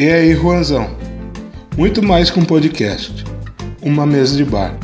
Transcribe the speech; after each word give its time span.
E 0.00 0.10
aí, 0.10 0.34
Juanzão? 0.34 0.96
Muito 1.76 2.02
mais 2.02 2.30
que 2.30 2.40
um 2.40 2.44
podcast, 2.46 3.22
uma 3.82 4.06
mesa 4.06 4.34
de 4.34 4.46
bar. 4.46 4.74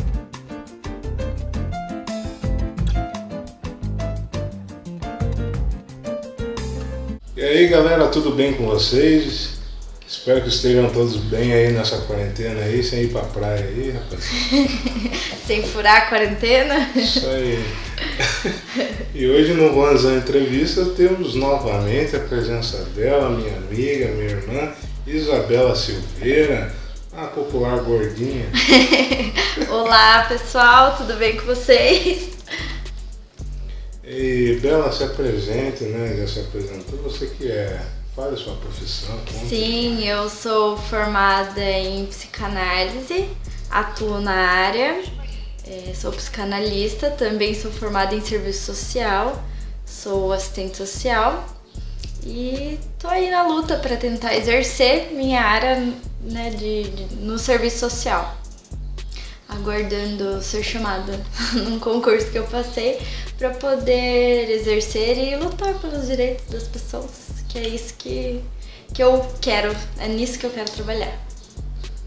E 7.35 7.41
aí, 7.43 7.67
galera, 7.69 8.09
tudo 8.09 8.33
bem 8.33 8.53
com 8.53 8.67
vocês? 8.67 9.53
Espero 10.07 10.43
que 10.43 10.49
estejam 10.49 10.91
todos 10.91 11.17
bem 11.17 11.51
aí 11.51 11.73
nessa 11.73 11.97
quarentena 12.03 12.61
aí, 12.61 12.83
sem 12.83 13.05
ir 13.05 13.09
pra 13.09 13.23
praia 13.23 13.65
aí, 13.65 13.93
rapaz. 13.93 14.23
sem 15.47 15.63
furar 15.63 15.97
a 15.97 16.07
quarentena? 16.11 16.91
Isso 16.95 17.27
aí. 17.27 17.65
E 19.15 19.27
hoje 19.27 19.55
no 19.55 19.73
Juanzão 19.73 20.19
Entrevista 20.19 20.85
temos 20.91 21.35
novamente 21.35 22.15
a 22.15 22.21
presença 22.21 22.85
dela, 22.95 23.31
minha 23.31 23.57
amiga, 23.57 24.09
minha 24.09 24.31
irmã, 24.31 24.73
Isabela 25.07 25.77
Silveira, 25.77 26.75
a 27.13 27.27
popular 27.29 27.79
gordinha. 27.79 28.47
Olá 29.71 30.25
pessoal, 30.25 30.97
tudo 30.97 31.15
bem 31.15 31.37
com 31.37 31.47
vocês? 31.47 32.31
E 34.03 34.59
Bela, 34.61 34.91
se 34.91 35.05
apresente, 35.05 35.85
né? 35.85 36.17
Já 36.19 36.27
se 36.27 36.41
apresentou, 36.41 36.99
você 37.03 37.27
que 37.27 37.49
é. 37.49 37.81
Fale 38.17 38.35
a 38.35 38.37
sua 38.37 38.57
profissão. 38.57 39.17
Conta. 39.19 39.47
Sim, 39.47 40.05
eu 40.09 40.29
sou 40.29 40.77
formada 40.77 41.63
em 41.63 42.07
psicanálise, 42.07 43.29
atuo 43.71 44.21
na 44.21 44.33
área, 44.33 45.05
é, 45.67 45.93
sou 45.95 46.11
psicanalista, 46.11 47.11
também 47.11 47.55
sou 47.55 47.71
formada 47.71 48.15
em 48.15 48.21
serviço 48.23 48.75
social, 48.75 49.45
sou 49.85 50.33
assistente 50.33 50.79
social 50.79 51.56
e 52.27 52.79
tô 52.99 53.07
aí 53.07 53.31
na 53.31 53.47
luta 53.47 53.77
para 53.77 53.97
tentar 53.97 54.35
exercer 54.35 55.13
minha 55.13 55.41
área 55.41 55.77
né, 56.23 56.51
de, 56.51 56.83
de, 56.91 57.15
no 57.17 57.39
serviço 57.39 57.79
social. 57.79 58.37
Aguardando 59.49 60.43
ser 60.43 60.65
chamada 60.65 61.21
num 61.55 61.79
concurso 61.79 62.29
que 62.31 62.39
eu 62.39 62.45
passei 62.45 62.99
para 63.39 63.51
poder 63.51 64.51
exercer 64.51 65.17
e 65.17 65.37
lutar 65.37 65.75
pelos 65.75 66.09
direitos 66.09 66.47
das 66.47 66.65
pessoas, 66.65 67.45
que 67.49 67.59
é 67.59 67.69
isso 67.69 67.95
que, 67.97 68.43
que 68.93 69.03
eu 69.03 69.25
quero, 69.41 69.75
é 69.99 70.09
nisso 70.09 70.39
que 70.39 70.47
eu 70.47 70.51
quero 70.51 70.71
trabalhar. 70.73 71.17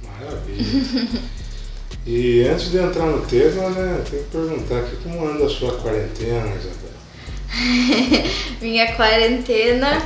Maravilha. 0.04 1.22
e 2.06 2.42
antes 2.42 2.72
de 2.72 2.78
entrar 2.78 3.06
no 3.06 3.26
tema, 3.26 3.70
né, 3.70 4.04
tem 4.10 4.22
que 4.22 4.30
perguntar 4.30 4.80
aqui 4.80 4.98
como 4.98 5.26
anda 5.26 5.46
a 5.46 5.50
sua 5.50 5.78
quarentena, 5.78 6.56
Isabel? 6.58 6.89
Minha 8.62 8.96
quarentena, 8.96 10.02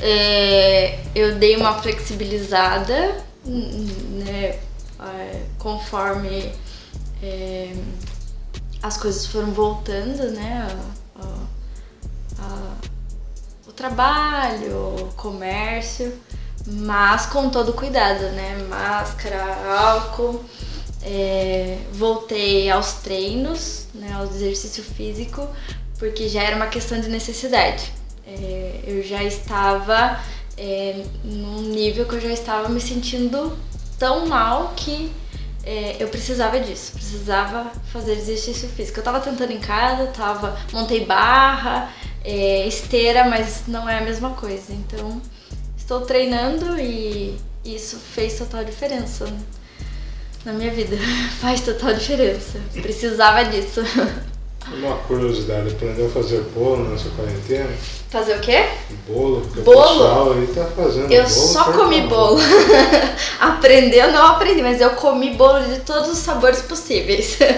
é, 0.00 0.98
eu 1.14 1.36
dei 1.36 1.56
uma 1.56 1.80
flexibilizada, 1.80 3.24
né, 3.44 4.58
é, 5.00 5.42
conforme 5.58 6.52
é, 7.22 7.72
as 8.82 8.96
coisas 8.96 9.26
foram 9.26 9.52
voltando, 9.52 10.30
né, 10.30 10.68
a, 11.16 11.22
a, 12.42 12.74
o 13.66 13.72
trabalho, 13.72 14.76
o 15.00 15.12
comércio, 15.16 16.12
mas 16.66 17.26
com 17.26 17.48
todo 17.48 17.72
cuidado, 17.72 18.22
né, 18.32 18.58
máscara, 18.68 19.42
álcool. 19.78 20.44
É, 21.00 21.78
voltei 21.92 22.68
aos 22.68 22.94
treinos, 22.94 23.86
né, 23.94 24.12
ao 24.14 24.24
exercício 24.24 24.82
físico, 24.82 25.48
porque 25.98 26.28
já 26.28 26.42
era 26.42 26.56
uma 26.56 26.66
questão 26.66 27.00
de 27.00 27.08
necessidade. 27.08 27.92
É, 28.26 28.80
eu 28.86 29.02
já 29.02 29.22
estava 29.24 30.20
é, 30.56 31.04
num 31.24 31.62
nível 31.62 32.06
que 32.06 32.14
eu 32.14 32.20
já 32.20 32.30
estava 32.30 32.68
me 32.68 32.80
sentindo 32.80 33.58
tão 33.98 34.26
mal 34.26 34.74
que 34.76 35.10
é, 35.64 35.96
eu 35.98 36.08
precisava 36.08 36.58
disso, 36.60 36.92
precisava 36.92 37.70
fazer 37.92 38.12
exercício 38.12 38.68
físico. 38.68 38.98
Eu 38.98 39.02
estava 39.02 39.20
tentando 39.20 39.52
em 39.52 39.60
casa, 39.60 40.06
tava, 40.06 40.58
montei 40.72 41.04
barra, 41.04 41.92
é, 42.24 42.66
esteira, 42.66 43.24
mas 43.24 43.64
não 43.66 43.88
é 43.88 43.98
a 43.98 44.00
mesma 44.00 44.30
coisa. 44.30 44.72
Então, 44.72 45.20
estou 45.76 46.02
treinando 46.02 46.78
e 46.78 47.38
isso 47.64 47.98
fez 47.98 48.38
total 48.38 48.64
diferença 48.64 49.26
na 50.44 50.52
minha 50.52 50.70
vida. 50.70 50.96
Faz 51.40 51.60
total 51.60 51.92
diferença. 51.92 52.60
Precisava 52.72 53.44
disso. 53.44 53.82
Uma 54.72 54.96
curiosidade, 54.96 55.68
aprendeu 55.70 56.06
a 56.06 56.10
fazer 56.10 56.40
bolo 56.54 56.88
nessa 56.90 57.08
quarentena? 57.10 57.70
Fazer 58.10 58.36
o 58.36 58.40
quê? 58.40 58.66
Bolo, 59.06 59.40
porque 59.40 59.60
bolo? 59.62 59.78
o 59.78 59.88
pessoal 59.88 60.32
aí 60.32 60.46
tá 60.48 60.64
fazendo 60.76 61.12
Eu 61.12 61.22
bolo. 61.22 61.34
só 61.34 61.72
comi 61.72 62.00
bolo. 62.02 62.38
Aprendeu, 63.40 64.12
não 64.12 64.26
aprendi, 64.26 64.62
mas 64.62 64.80
eu 64.80 64.90
comi 64.90 65.30
bolo 65.30 65.60
de 65.64 65.80
todos 65.80 66.10
os 66.10 66.18
sabores 66.18 66.60
possíveis. 66.62 67.38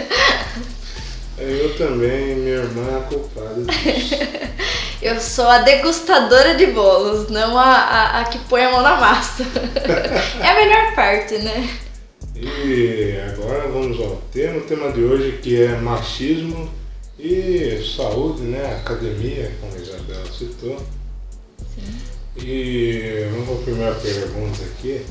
Eu 1.38 1.74
também, 1.74 2.34
minha 2.36 2.56
irmã 2.56 2.82
é 2.92 2.98
a 2.98 3.00
culpada 3.00 3.54
disso. 3.62 4.14
eu 5.00 5.18
sou 5.18 5.48
a 5.48 5.60
degustadora 5.60 6.54
de 6.54 6.66
bolos, 6.66 7.30
não 7.30 7.56
a, 7.56 7.64
a, 7.64 8.20
a 8.20 8.24
que 8.24 8.38
põe 8.40 8.62
a 8.62 8.70
mão 8.70 8.82
na 8.82 8.96
massa. 8.96 9.42
é 10.38 10.48
a 10.50 10.54
melhor 10.54 10.94
parte, 10.94 11.38
né? 11.38 11.66
E 12.36 13.18
agora 13.32 13.68
vamos 13.68 13.98
ao 14.00 14.16
tema, 14.30 14.58
o 14.58 14.62
tema 14.62 14.92
de 14.92 15.02
hoje 15.02 15.38
que 15.42 15.62
é 15.62 15.76
machismo 15.76 16.68
e 17.22 17.94
saúde, 17.96 18.42
né? 18.42 18.76
Academia, 18.76 19.52
como 19.60 19.74
a 19.74 19.78
Isabela 19.78 20.32
citou. 20.32 20.78
Sim. 21.74 22.10
E 22.42 23.28
vamos 23.32 23.46
para 23.46 23.54
a 23.54 23.62
primeira 23.62 23.94
pergunta 23.96 24.62
aqui. 24.64 25.04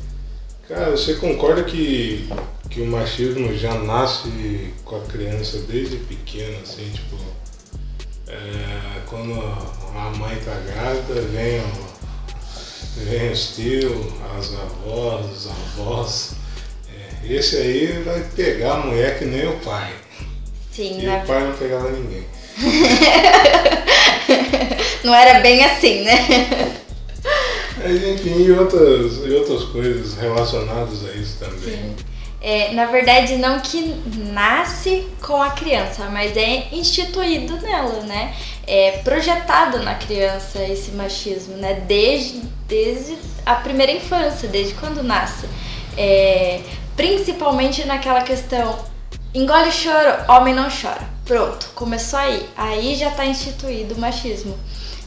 Cara, 0.68 0.92
você 0.92 1.16
concorda 1.16 1.64
que, 1.64 2.30
que 2.70 2.82
o 2.82 2.86
machismo 2.86 3.56
já 3.56 3.74
nasce 3.76 4.74
com 4.86 4.98
a 4.98 5.02
criança 5.02 5.60
desde 5.68 5.98
pequena, 5.98 6.58
assim, 6.62 6.90
tipo, 6.92 7.18
é, 8.28 9.02
quando 9.08 9.34
a 9.42 10.14
mãe 10.18 10.36
tá 10.46 10.54
grávida, 10.60 11.22
vem, 11.22 11.60
o, 11.60 13.06
vem 13.06 13.32
os 13.32 13.56
tios, 13.56 14.14
as 14.38 14.54
avós, 14.54 15.26
os 15.32 15.48
avós. 15.48 16.32
É, 16.88 17.34
esse 17.34 17.58
aí 17.58 18.04
vai 18.04 18.22
pegar 18.36 18.76
a 18.76 18.86
mulher 18.86 19.18
que 19.18 19.26
nem 19.26 19.48
o 19.48 19.60
pai. 19.60 19.94
Sim, 20.72 21.00
E 21.02 21.06
na... 21.06 21.18
o 21.18 21.26
pai 21.26 21.44
não 21.44 21.54
pegava 21.54 21.92
ninguém. 21.92 22.26
não 25.04 25.14
era 25.14 25.40
bem 25.40 25.64
assim, 25.64 26.04
né? 26.04 26.18
Mas 27.82 28.04
enfim, 28.04 28.44
e 28.44 28.52
outras, 28.52 29.26
e 29.26 29.32
outras 29.32 29.64
coisas 29.66 30.18
relacionadas 30.18 31.06
a 31.06 31.14
isso 31.14 31.38
também. 31.40 31.76
Sim. 31.76 31.96
É, 32.42 32.74
na 32.74 32.86
verdade, 32.86 33.36
não 33.36 33.60
que 33.60 33.82
nasce 34.32 35.06
com 35.22 35.42
a 35.42 35.50
criança, 35.50 36.10
mas 36.10 36.38
é 36.38 36.70
instituído 36.72 37.58
nela, 37.58 38.02
né? 38.04 38.34
É 38.66 38.92
projetado 39.04 39.80
na 39.80 39.96
criança 39.96 40.64
esse 40.64 40.92
machismo, 40.92 41.58
né? 41.58 41.84
Desde, 41.86 42.40
desde 42.66 43.18
a 43.46 43.56
primeira 43.56 43.92
infância, 43.92 44.48
desde 44.48 44.74
quando 44.76 45.04
nasce. 45.04 45.48
É, 45.98 46.62
principalmente 46.96 47.86
naquela 47.86 48.22
questão 48.22 48.80
engole 49.34 49.72
choro, 49.72 50.32
homem 50.32 50.54
não 50.54 50.70
chora. 50.70 51.08
Pronto, 51.26 51.70
começou 51.76 52.20
aí. 52.20 52.50
Aí 52.58 52.96
já 52.96 53.10
está 53.10 53.26
instituído 53.26 53.96
o 53.96 54.00
machismo. 54.00 54.58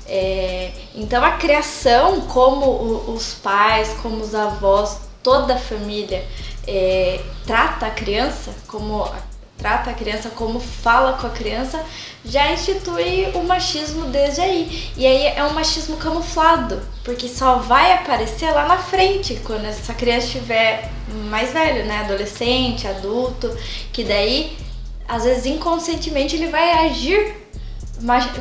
É, 0.07 0.73
então 0.95 1.25
a 1.25 1.33
criação, 1.33 2.21
como 2.23 2.67
o, 2.67 3.15
os 3.15 3.35
pais, 3.35 3.89
como 4.03 4.23
os 4.23 4.35
avós, 4.35 4.99
toda 5.23 5.55
a 5.55 5.59
família 5.59 6.25
é, 6.67 7.21
trata 7.47 7.87
a 7.87 7.91
criança, 7.91 8.53
como 8.67 9.09
trata 9.63 9.91
a 9.91 9.95
criança, 9.95 10.29
como 10.29 10.59
fala 10.59 11.13
com 11.13 11.29
a 11.29 11.31
criança, 11.31 11.81
já 12.25 12.53
institui 12.53 13.31
o 13.33 13.45
machismo 13.45 14.07
desde 14.07 14.41
aí. 14.41 14.93
E 14.97 15.07
aí 15.07 15.27
é 15.27 15.45
um 15.45 15.53
machismo 15.53 15.97
camuflado, 15.99 16.83
porque 17.05 17.29
só 17.29 17.59
vai 17.59 17.93
aparecer 17.93 18.51
lá 18.51 18.67
na 18.67 18.79
frente, 18.79 19.41
quando 19.45 19.65
essa 19.65 19.95
criança 19.95 20.27
estiver 20.27 20.91
mais 21.31 21.53
velho, 21.53 21.85
né, 21.87 22.01
adolescente, 22.01 22.89
adulto, 22.89 23.57
que 23.93 24.03
daí 24.03 24.59
às 25.07 25.25
vezes 25.25 25.47
inconscientemente 25.47 26.35
ele 26.35 26.49
vai 26.49 26.87
agir 26.87 27.37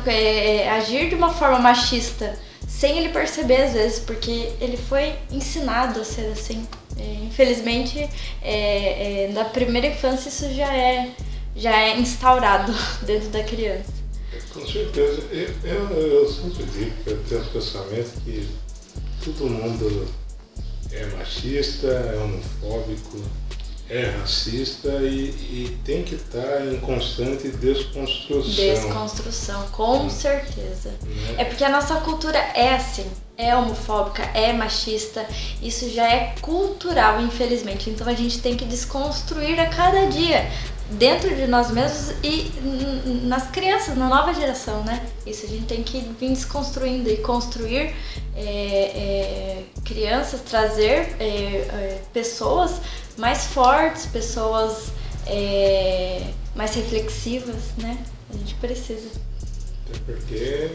é, 0.06 0.70
agir 0.70 1.08
de 1.08 1.14
uma 1.14 1.32
forma 1.32 1.58
machista 1.58 2.36
sem 2.66 2.98
ele 2.98 3.10
perceber 3.10 3.62
às 3.62 3.72
vezes, 3.74 3.98
porque 4.00 4.50
ele 4.60 4.76
foi 4.76 5.14
ensinado 5.30 6.00
a 6.00 6.04
ser 6.04 6.32
assim. 6.32 6.66
É, 6.98 7.24
infelizmente, 7.24 7.98
é, 8.42 9.24
é, 9.24 9.30
na 9.32 9.44
primeira 9.44 9.86
infância 9.86 10.28
isso 10.28 10.52
já 10.54 10.74
é, 10.74 11.10
já 11.56 11.76
é 11.76 11.98
instaurado 11.98 12.72
dentro 13.06 13.28
da 13.30 13.42
criança. 13.42 14.02
Com 14.52 14.66
certeza. 14.66 15.22
Eu, 15.30 15.48
eu, 15.64 15.90
eu 15.90 16.28
sempre 16.28 16.64
digo 16.64 16.92
que 17.02 17.10
eu 17.10 17.24
tenho 17.24 17.40
o 17.40 17.46
pensamento 17.46 18.20
que 18.24 18.48
todo 19.24 19.48
mundo 19.48 20.08
é 20.90 21.06
machista, 21.16 21.86
é 21.86 22.18
homofóbico 22.18 23.22
é 23.92 24.06
racista 24.18 24.88
e, 25.02 25.28
e 25.28 25.78
tem 25.84 26.02
que 26.02 26.14
estar 26.14 26.66
em 26.66 26.80
constante 26.80 27.48
desconstrução. 27.48 28.40
Desconstrução, 28.42 29.68
com 29.68 30.08
certeza. 30.08 30.88
Né? 31.02 31.34
É 31.36 31.44
porque 31.44 31.62
a 31.62 31.68
nossa 31.68 31.96
cultura 31.96 32.38
é 32.38 32.74
assim, 32.74 33.06
é 33.36 33.54
homofóbica, 33.54 34.22
é 34.32 34.50
machista, 34.50 35.26
isso 35.60 35.90
já 35.90 36.10
é 36.10 36.34
cultural, 36.40 37.20
infelizmente. 37.20 37.90
Então 37.90 38.08
a 38.08 38.14
gente 38.14 38.40
tem 38.40 38.56
que 38.56 38.64
desconstruir 38.64 39.60
a 39.60 39.66
cada 39.66 40.06
dia 40.06 40.50
dentro 40.98 41.34
de 41.34 41.46
nós 41.46 41.70
mesmos 41.70 42.14
e 42.22 42.50
nas 43.24 43.50
crianças, 43.50 43.96
na 43.96 44.08
nova 44.08 44.32
geração, 44.34 44.82
né? 44.84 45.04
Isso 45.26 45.46
a 45.46 45.48
gente 45.48 45.66
tem 45.66 45.82
que 45.82 46.00
vir 46.18 46.30
desconstruindo 46.30 47.08
e 47.08 47.18
construir 47.18 47.94
é, 48.34 48.44
é, 48.44 49.64
crianças, 49.84 50.40
trazer 50.40 51.16
é, 51.20 51.24
é 51.24 52.02
pessoas 52.12 52.80
mais 53.16 53.46
fortes, 53.46 54.06
pessoas 54.06 54.92
é, 55.26 56.22
mais 56.54 56.74
reflexivas, 56.74 57.74
né? 57.78 57.98
A 58.32 58.36
gente 58.36 58.54
precisa. 58.56 59.10
Até 59.88 59.98
porque, 60.04 60.70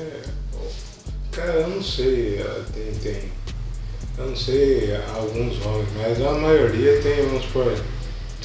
cara, 1.31 1.54
eu 1.54 1.68
não 1.69 1.84
sei, 1.84 2.44
tem, 2.74 2.94
tem 3.02 3.31
eu 4.18 4.30
não 4.30 4.36
sei 4.36 4.96
alguns 5.16 5.64
homens, 5.64 5.90
mas 5.96 6.19
a 6.19 6.31
maioria 6.31 7.00
tem, 7.04 7.24
vamos 7.28 7.46
supor, 7.46 7.72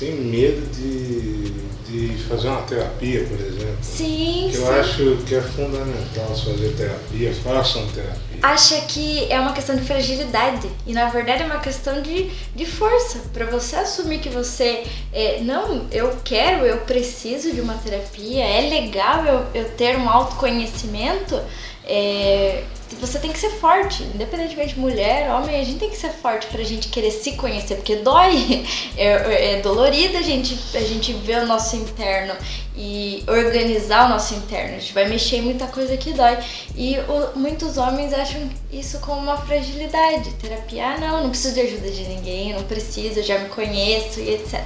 tem 0.02 0.16
medo 0.16 0.66
de, 0.72 1.52
de 1.88 2.24
fazer 2.24 2.48
uma 2.48 2.62
terapia, 2.62 3.24
por 3.24 3.38
exemplo. 3.38 3.78
Sim, 3.80 4.48
que 4.50 4.56
sim. 4.56 4.62
Eu 4.62 4.72
acho 4.72 5.16
que 5.24 5.34
é 5.36 5.40
fundamental 5.40 6.26
fazer 6.26 6.74
terapia, 6.76 7.32
façam 7.32 7.86
terapia. 7.86 8.18
Acha 8.42 8.80
que 8.80 9.30
é 9.30 9.38
uma 9.38 9.52
questão 9.52 9.76
de 9.76 9.82
fragilidade 9.82 10.68
e 10.84 10.92
na 10.92 11.08
verdade 11.08 11.44
é 11.44 11.46
uma 11.46 11.60
questão 11.60 12.02
de, 12.02 12.32
de 12.56 12.66
força. 12.66 13.20
Para 13.32 13.46
você 13.46 13.76
assumir 13.76 14.18
que 14.18 14.28
você, 14.28 14.82
é, 15.12 15.40
não, 15.42 15.86
eu 15.92 16.16
quero, 16.24 16.66
eu 16.66 16.78
preciso 16.78 17.52
de 17.52 17.60
uma 17.60 17.74
terapia, 17.74 18.44
é 18.44 18.68
legal 18.68 19.24
eu, 19.24 19.46
eu 19.54 19.68
ter 19.76 19.96
um 19.96 20.08
autoconhecimento. 20.08 21.40
É, 21.84 22.64
você 22.96 23.18
tem 23.18 23.32
que 23.32 23.38
ser 23.38 23.50
forte, 23.50 24.02
independentemente 24.02 24.74
de 24.74 24.80
mulher, 24.80 25.30
homem, 25.30 25.60
a 25.60 25.64
gente 25.64 25.78
tem 25.78 25.90
que 25.90 25.96
ser 25.96 26.10
forte 26.10 26.46
pra 26.48 26.62
gente 26.62 26.88
querer 26.88 27.10
se 27.10 27.32
conhecer, 27.32 27.76
porque 27.76 27.96
dói, 27.96 28.64
é, 28.96 29.54
é 29.54 29.60
dolorido 29.60 30.16
a 30.18 30.22
gente, 30.22 30.58
a 30.76 30.80
gente 30.80 31.12
ver 31.12 31.42
o 31.42 31.46
nosso 31.46 31.76
interno 31.76 32.34
e 32.76 33.22
organizar 33.28 34.06
o 34.06 34.08
nosso 34.08 34.34
interno. 34.34 34.76
A 34.76 34.78
gente 34.78 34.92
vai 34.92 35.08
mexer 35.08 35.36
em 35.36 35.42
muita 35.42 35.66
coisa 35.66 35.96
que 35.96 36.12
dói. 36.12 36.38
E 36.74 36.96
o, 36.98 37.38
muitos 37.38 37.76
homens 37.76 38.12
acham 38.12 38.48
isso 38.72 38.98
como 39.00 39.20
uma 39.20 39.36
fragilidade. 39.36 40.30
Terapia, 40.34 40.86
ah, 40.86 40.98
não, 40.98 41.22
não 41.24 41.30
preciso 41.30 41.54
de 41.54 41.60
ajuda 41.60 41.90
de 41.90 42.04
ninguém, 42.04 42.54
não 42.54 42.62
preciso, 42.64 43.22
já 43.22 43.38
me 43.38 43.48
conheço 43.48 44.20
e 44.20 44.34
etc. 44.34 44.62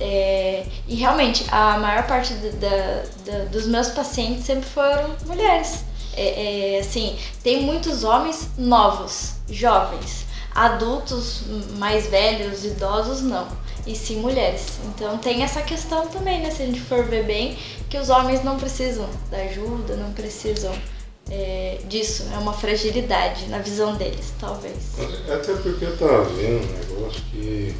É, 0.00 0.64
e 0.88 0.94
realmente, 0.96 1.44
a 1.50 1.78
maior 1.78 2.06
parte 2.06 2.32
da, 2.32 3.42
dos 3.52 3.66
meus 3.66 3.88
pacientes 3.88 4.46
sempre 4.46 4.64
foram 4.64 5.14
mulheres 5.26 5.89
é, 6.14 6.76
é, 6.76 6.80
assim, 6.80 7.16
tem 7.42 7.62
muitos 7.62 8.04
homens 8.04 8.48
novos, 8.58 9.34
jovens, 9.48 10.26
adultos 10.54 11.42
mais 11.78 12.06
velhos, 12.06 12.64
idosos 12.64 13.22
não, 13.22 13.46
e 13.86 13.94
sim 13.94 14.16
mulheres. 14.16 14.78
Então 14.86 15.18
tem 15.18 15.42
essa 15.42 15.62
questão 15.62 16.06
também, 16.08 16.40
né? 16.40 16.50
Se 16.50 16.62
a 16.62 16.66
gente 16.66 16.80
for 16.80 17.04
ver 17.04 17.24
bem, 17.24 17.56
que 17.88 17.96
os 17.96 18.08
homens 18.08 18.42
não 18.42 18.58
precisam 18.58 19.08
da 19.30 19.38
ajuda, 19.38 19.96
não 19.96 20.12
precisam 20.12 20.72
é, 21.30 21.78
disso, 21.88 22.26
é 22.32 22.38
uma 22.38 22.52
fragilidade 22.52 23.46
na 23.46 23.58
visão 23.58 23.94
deles, 23.94 24.32
talvez. 24.38 24.98
Até 25.32 25.54
porque 25.54 25.84
eu 25.84 25.96
tava 25.96 26.24
vendo 26.24 26.64
um 26.64 26.96
negócio 26.96 27.22
que 27.30 27.74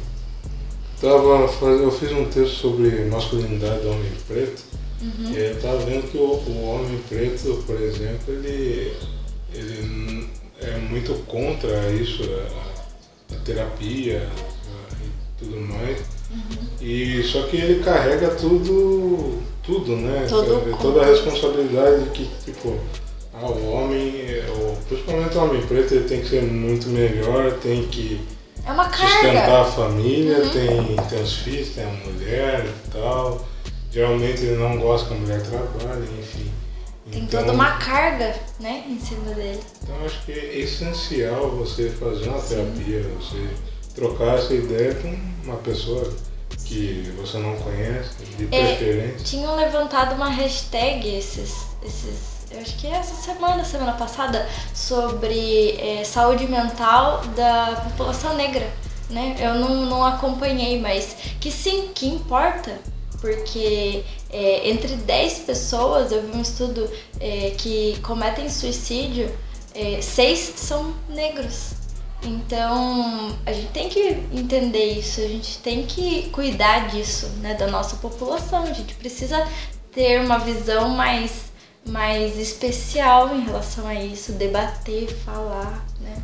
tava 1.01 1.49
eu 1.65 1.91
fiz 1.91 2.11
um 2.11 2.25
texto 2.25 2.55
sobre 2.61 3.05
masculinidade 3.05 3.81
do 3.81 3.91
homem 3.91 4.11
preto 4.27 4.70
Uhum. 5.01 5.31
E 5.31 5.37
eu 5.37 5.51
estava 5.53 5.77
vendo 5.77 6.11
que 6.11 6.17
o, 6.17 6.21
o, 6.21 6.65
homem 6.65 6.99
preto, 7.09 7.63
por 7.65 7.79
exemplo, 7.81 8.33
ele, 8.33 8.93
ele 9.53 10.29
é 10.61 10.77
muito 10.77 11.13
contra 11.25 11.89
isso, 11.91 12.23
a, 12.23 13.35
a 13.35 13.39
terapia 13.39 14.27
a, 14.27 14.95
e 15.03 15.09
tudo 15.39 15.59
mais. 15.59 15.99
Uhum. 16.29 16.67
E 16.79 17.23
só 17.23 17.43
que 17.43 17.57
ele 17.57 17.83
carrega 17.83 18.29
tudo, 18.35 19.41
tudo, 19.63 19.95
né? 19.95 20.27
Todo 20.29 20.77
Toda 20.79 21.01
a 21.01 21.05
responsabilidade 21.05 22.09
que, 22.11 22.29
tipo, 22.45 22.77
ah, 23.33 23.47
o 23.47 23.71
homem, 23.71 24.13
principalmente 24.87 25.35
o 25.35 25.43
homem 25.43 25.61
preto, 25.63 25.95
ele 25.95 26.07
tem 26.07 26.21
que 26.21 26.29
ser 26.29 26.43
muito 26.43 26.89
melhor, 26.89 27.53
tem 27.53 27.87
que 27.87 28.21
é 28.65 29.07
sustentar 29.07 29.61
a 29.61 29.65
família, 29.65 30.37
uhum. 30.37 30.49
tem, 30.49 30.95
tem 31.09 31.21
os 31.21 31.37
filhos, 31.37 31.69
tem 31.69 31.83
a 31.83 31.87
mulher 31.87 32.65
e 32.65 32.91
tal. 32.91 33.47
Geralmente 33.91 34.41
ele 34.45 34.55
não 34.55 34.77
gosta 34.77 35.09
que 35.09 35.13
a 35.13 35.17
mulher 35.17 35.41
trabalhe, 35.43 36.07
enfim. 36.17 36.49
Tem 37.11 37.23
então, 37.23 37.41
toda 37.41 37.51
uma 37.51 37.77
carga, 37.77 38.33
né, 38.59 38.85
em 38.87 38.97
cima 38.97 39.33
dele. 39.33 39.59
Então 39.83 39.95
acho 40.05 40.23
que 40.23 40.31
é 40.31 40.59
essencial 40.59 41.49
você 41.49 41.89
fazer 41.89 42.29
uma 42.29 42.39
Sim. 42.39 42.55
terapia, 42.55 43.05
você 43.19 43.49
trocar 43.93 44.37
essa 44.37 44.53
ideia 44.53 44.95
com 44.95 45.13
uma 45.43 45.57
pessoa 45.57 46.09
que 46.63 47.13
você 47.17 47.37
não 47.37 47.53
conhece, 47.57 48.11
de 48.37 48.45
é, 48.45 48.75
preferência. 48.75 49.25
Tinham 49.25 49.55
levantado 49.57 50.15
uma 50.15 50.29
hashtag 50.29 51.17
esses, 51.17 51.67
esses 51.83 52.31
eu 52.49 52.59
acho 52.59 52.77
que 52.77 52.87
é 52.87 52.91
essa 52.91 53.15
semana, 53.15 53.63
semana 53.63 53.93
passada, 53.93 54.47
sobre 54.73 55.71
é, 55.79 56.03
saúde 56.03 56.47
mental 56.47 57.21
da 57.35 57.81
população 57.89 58.35
negra. 58.35 58.69
Né? 59.09 59.35
Eu 59.39 59.55
não, 59.55 59.85
não 59.85 60.05
acompanhei, 60.05 60.79
mas 60.79 61.15
que 61.39 61.51
sim, 61.51 61.89
que 61.93 62.07
importa 62.07 62.77
porque 63.21 64.03
é, 64.29 64.69
entre 64.69 64.95
10 64.95 65.39
pessoas, 65.39 66.11
eu 66.11 66.23
vi 66.23 66.35
um 66.35 66.41
estudo 66.41 66.89
é, 67.19 67.51
que 67.51 67.97
cometem 68.01 68.49
suicídio, 68.49 69.31
é, 69.75 70.01
6 70.01 70.53
são 70.57 70.93
negros. 71.07 71.73
Então 72.23 73.35
a 73.45 73.53
gente 73.53 73.69
tem 73.69 73.89
que 73.89 73.99
entender 74.31 74.93
isso, 74.93 75.21
a 75.21 75.27
gente 75.27 75.59
tem 75.59 75.85
que 75.85 76.29
cuidar 76.31 76.87
disso, 76.89 77.27
né, 77.39 77.53
da 77.53 77.67
nossa 77.67 77.95
população. 77.95 78.63
A 78.63 78.73
gente 78.73 78.93
precisa 78.95 79.47
ter 79.91 80.19
uma 80.19 80.37
visão 80.37 80.89
mais, 80.89 81.51
mais 81.85 82.37
especial 82.37 83.35
em 83.35 83.41
relação 83.41 83.87
a 83.87 83.95
isso, 83.95 84.33
debater, 84.33 85.07
falar, 85.25 85.85
né? 85.99 86.21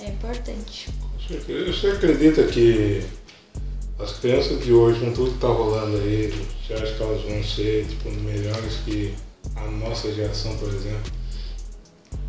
É 0.00 0.08
importante. 0.08 0.88
Você 1.28 1.86
acredita 1.88 2.44
que 2.44 3.02
as 3.98 4.12
crianças 4.18 4.62
de 4.62 4.72
hoje, 4.72 5.00
com 5.00 5.12
tudo 5.12 5.32
que 5.32 5.38
tá 5.38 5.48
rolando 5.48 5.96
aí, 5.96 6.32
você 6.66 6.74
acha 6.74 6.94
que 6.94 7.02
elas 7.02 7.22
vão 7.22 7.42
ser 7.44 7.86
tipo, 7.86 8.10
melhores 8.10 8.76
que 8.84 9.14
a 9.56 9.66
nossa 9.66 10.12
geração, 10.12 10.56
por 10.56 10.68
exemplo? 10.68 11.12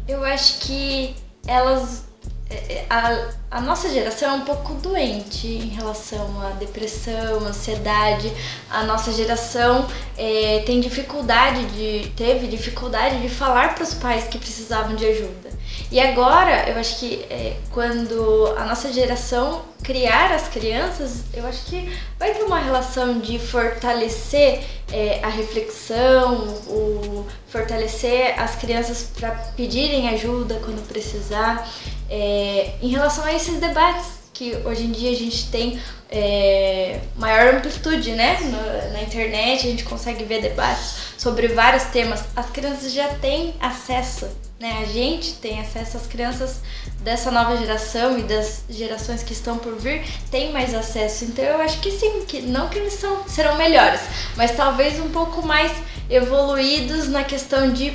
Eu 0.08 0.24
acho 0.24 0.60
que 0.60 1.16
elas. 1.48 2.06
É, 2.54 2.74
é, 2.74 2.86
a, 2.88 3.30
a 3.50 3.62
nossa 3.62 3.90
geração 3.90 4.30
é 4.30 4.34
um 4.34 4.46
pouco 4.46 4.76
doente 4.76 5.48
em 5.48 5.70
relação 5.70 6.40
à 6.42 6.52
depressão, 6.52 7.40
ansiedade. 7.48 8.32
A 8.70 8.84
nossa 8.84 9.12
geração 9.12 9.88
é, 10.16 10.62
tem 10.66 10.80
dificuldade 10.80 11.66
de. 11.66 12.10
teve 12.12 12.48
dificuldade 12.48 13.20
de 13.22 13.30
falar 13.30 13.74
para 13.74 13.84
os 13.84 13.96
pais 13.96 14.26
que 14.26 14.38
precisavam 14.38 14.96
de 14.96 15.06
ajuda. 15.06 15.50
E 15.92 16.00
agora, 16.00 16.70
eu 16.70 16.78
acho 16.80 17.00
que 17.00 17.26
é, 17.30 17.58
quando 17.72 18.54
a 18.58 18.66
nossa 18.66 18.94
geração 18.94 19.64
criar 19.84 20.32
as 20.32 20.48
crianças, 20.48 21.24
eu 21.34 21.46
acho 21.46 21.66
que 21.66 21.92
vai 22.18 22.34
ter 22.34 22.44
uma 22.44 22.60
relação 22.60 23.20
de 23.20 23.38
fortalecer 23.38 24.64
é, 24.92 25.20
a 25.22 25.28
reflexão, 25.28 26.48
o 26.68 27.26
fortalecer 27.50 28.40
as 28.40 28.56
crianças 28.56 29.12
para 29.14 29.32
pedirem 29.56 30.10
ajuda 30.10 30.60
quando 30.64 30.88
precisar. 30.88 31.70
É, 32.16 32.74
em 32.82 32.90
relação 32.90 33.24
a 33.24 33.34
esses 33.34 33.60
debates 33.60 34.24
que 34.34 34.56
hoje 34.66 34.84
em 34.84 34.92
dia 34.92 35.12
a 35.12 35.16
gente 35.16 35.50
tem 35.50 35.80
é, 36.12 37.00
maior 37.16 37.56
amplitude, 37.56 38.12
né? 38.12 38.40
Na, 38.42 38.92
na, 38.94 39.02
internet 39.02 39.66
a 39.66 39.70
gente 39.72 39.84
consegue 39.84 40.24
ver 40.24 40.42
debates 40.42 41.14
sobre 41.18 41.48
vários 41.48 41.84
temas. 41.86 42.24
As 42.36 42.50
crianças 42.50 42.94
já 42.94 43.08
têm 43.16 43.56
acesso 43.60 44.28
né? 44.64 44.80
A 44.82 44.86
gente 44.86 45.34
tem 45.34 45.60
acesso 45.60 45.98
às 45.98 46.08
crianças 46.08 46.62
dessa 47.02 47.30
nova 47.30 47.58
geração 47.58 48.18
e 48.18 48.24
das 48.24 48.64
gerações 48.70 49.22
que 49.22 49.34
estão 49.34 49.58
por 49.58 49.76
vir 49.76 50.06
têm 50.32 50.54
mais 50.54 50.74
acesso. 50.74 51.26
Então 51.26 51.44
eu 51.44 51.60
acho 51.60 51.82
que 51.82 51.92
sim, 51.92 52.24
que 52.26 52.42
não 52.42 52.70
que 52.70 52.80
eles 52.80 52.94
são, 52.94 53.28
serão 53.28 53.58
melhores, 53.58 54.00
mas 54.38 54.56
talvez 54.56 54.98
um 55.02 55.10
pouco 55.10 55.46
mais 55.46 55.70
evoluídos 56.10 57.10
na 57.10 57.26
questão 57.26 57.74
de 57.74 57.92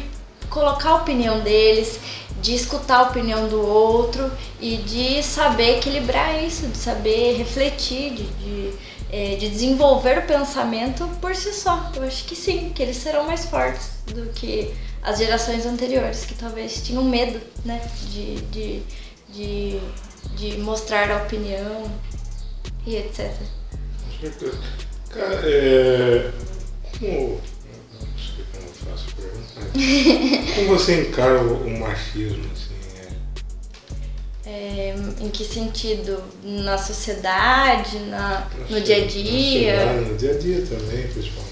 colocar 0.51 0.91
a 0.91 0.97
opinião 0.97 1.41
deles, 1.41 1.99
de 2.41 2.55
escutar 2.55 2.99
a 2.99 3.03
opinião 3.03 3.49
do 3.49 3.61
outro 3.61 4.31
e 4.61 4.77
de 4.79 5.23
saber 5.23 5.79
equilibrar 5.79 6.43
isso, 6.43 6.67
de 6.69 6.77
saber 6.77 7.37
refletir, 7.37 8.15
de, 8.15 8.25
de, 8.25 8.73
é, 9.11 9.37
de 9.37 9.49
desenvolver 9.49 10.19
o 10.19 10.23
pensamento 10.23 11.09
por 11.21 11.35
si 11.35 11.53
só. 11.53 11.91
Eu 11.95 12.03
acho 12.05 12.25
que 12.25 12.37
sim, 12.37 12.71
que 12.75 12.83
eles 12.83 12.97
serão 12.97 13.25
mais 13.25 13.45
fortes 13.47 13.91
do 14.07 14.31
que 14.33 14.75
as 15.03 15.19
gerações 15.19 15.65
anteriores, 15.67 16.25
que 16.25 16.35
talvez 16.35 16.83
tinham 16.83 17.05
medo, 17.05 17.41
né, 17.65 17.81
de, 18.11 18.37
de, 18.43 18.83
de, 19.29 19.81
de 20.37 20.59
mostrar 20.59 21.11
a 21.11 21.19
opinião 21.19 21.91
e 22.87 22.97
etc. 22.97 23.33
Cara, 25.11 25.41
é. 25.45 26.31
Como. 26.99 27.41
Como 30.55 30.69
você 30.69 31.03
encara 31.03 31.41
o, 31.41 31.79
machismo, 31.79 32.45
assim? 32.53 32.75
É? 34.47 34.51
É, 34.51 34.95
em 35.21 35.29
que 35.29 35.45
sentido? 35.45 36.23
Na 36.43 36.79
sociedade, 36.79 37.99
na, 38.01 38.47
no 38.69 38.81
dia 38.81 39.05
a 39.05 39.07
dia? 39.07 39.93
No 39.93 40.17
dia 40.17 40.33
a 40.33 40.39
dia 40.39 40.67
também, 40.67 41.07
principalmente. 41.09 41.49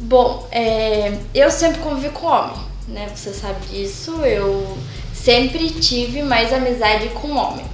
Bom, 0.00 0.48
é, 0.52 1.18
eu 1.34 1.50
sempre 1.50 1.80
convivi 1.80 2.10
com 2.10 2.26
homem, 2.26 2.56
né? 2.86 3.10
Você 3.14 3.32
sabe 3.32 3.66
disso. 3.66 4.24
Eu 4.24 4.78
sempre 5.12 5.70
tive 5.70 6.22
mais 6.22 6.52
amizade 6.52 7.08
com 7.08 7.32
homem. 7.32 7.66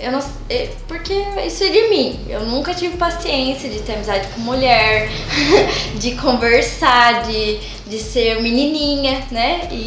Eu 0.00 0.12
não, 0.12 0.24
é, 0.48 0.68
porque 0.86 1.12
isso 1.46 1.64
é 1.64 1.68
de 1.70 1.88
mim. 1.88 2.20
Eu 2.28 2.46
nunca 2.46 2.72
tive 2.72 2.96
paciência 2.96 3.68
de 3.68 3.80
ter 3.80 3.94
amizade 3.94 4.28
com 4.28 4.40
mulher, 4.40 5.08
de 5.98 6.14
conversar, 6.14 7.24
de, 7.24 7.58
de 7.86 7.98
ser 7.98 8.40
menininha, 8.40 9.26
né? 9.30 9.68
E, 9.72 9.86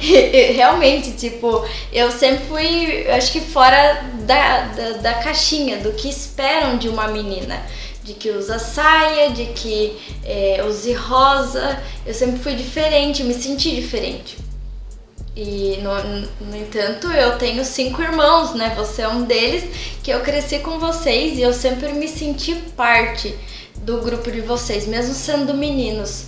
e 0.02 0.52
realmente, 0.52 1.12
tipo, 1.12 1.64
eu 1.92 2.10
sempre 2.10 2.46
fui, 2.46 3.10
acho 3.10 3.32
que 3.32 3.40
fora 3.40 4.04
da, 4.20 4.60
da, 4.68 4.90
da 4.98 5.14
caixinha, 5.14 5.78
do 5.78 5.92
que 5.92 6.08
esperam 6.08 6.78
de 6.78 6.88
uma 6.88 7.08
menina 7.08 7.62
de 8.02 8.14
que 8.14 8.30
usa 8.30 8.58
saia, 8.58 9.30
de 9.30 9.46
que 9.46 9.96
é, 10.24 10.64
use 10.66 10.92
rosa. 10.94 11.78
Eu 12.04 12.14
sempre 12.14 12.40
fui 12.40 12.54
diferente, 12.54 13.22
me 13.22 13.34
senti 13.34 13.74
diferente. 13.74 14.38
E, 15.42 15.78
no, 15.78 16.50
no 16.50 16.54
entanto, 16.54 17.06
eu 17.06 17.38
tenho 17.38 17.64
cinco 17.64 18.02
irmãos, 18.02 18.52
né? 18.52 18.74
Você 18.76 19.00
é 19.00 19.08
um 19.08 19.22
deles, 19.22 19.64
que 20.02 20.10
eu 20.10 20.20
cresci 20.20 20.58
com 20.58 20.78
vocês 20.78 21.38
e 21.38 21.40
eu 21.40 21.54
sempre 21.54 21.94
me 21.94 22.06
senti 22.06 22.54
parte 22.76 23.34
do 23.76 24.02
grupo 24.02 24.30
de 24.30 24.42
vocês, 24.42 24.86
mesmo 24.86 25.14
sendo 25.14 25.54
meninos. 25.54 26.26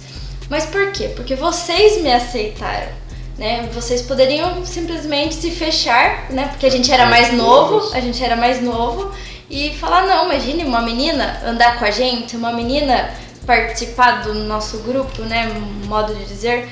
Mas 0.49 0.65
por 0.65 0.93
quê? 0.93 1.11
Porque 1.15 1.35
vocês 1.35 2.01
me 2.01 2.11
aceitaram, 2.11 2.91
né? 3.37 3.69
Vocês 3.75 4.01
poderiam 4.01 4.65
simplesmente 4.65 5.35
se 5.35 5.51
fechar, 5.51 6.31
né? 6.31 6.49
Porque 6.49 6.65
a 6.65 6.71
gente 6.71 6.91
era 6.91 7.05
mais 7.05 7.35
novo, 7.35 7.95
a 7.95 8.01
gente 8.01 8.25
era 8.25 8.35
mais 8.35 8.63
novo 8.63 9.13
e 9.51 9.75
falar 9.75 10.07
não, 10.07 10.25
imagine 10.25 10.65
uma 10.65 10.81
menina 10.81 11.39
andar 11.45 11.79
com 11.79 11.85
a 11.85 11.91
gente, 11.91 12.35
uma 12.35 12.51
menina 12.51 13.13
participar 13.45 14.23
do 14.23 14.33
nosso 14.33 14.79
grupo, 14.79 15.21
né? 15.21 15.53
Modo 15.85 16.15
de 16.15 16.25
dizer. 16.25 16.67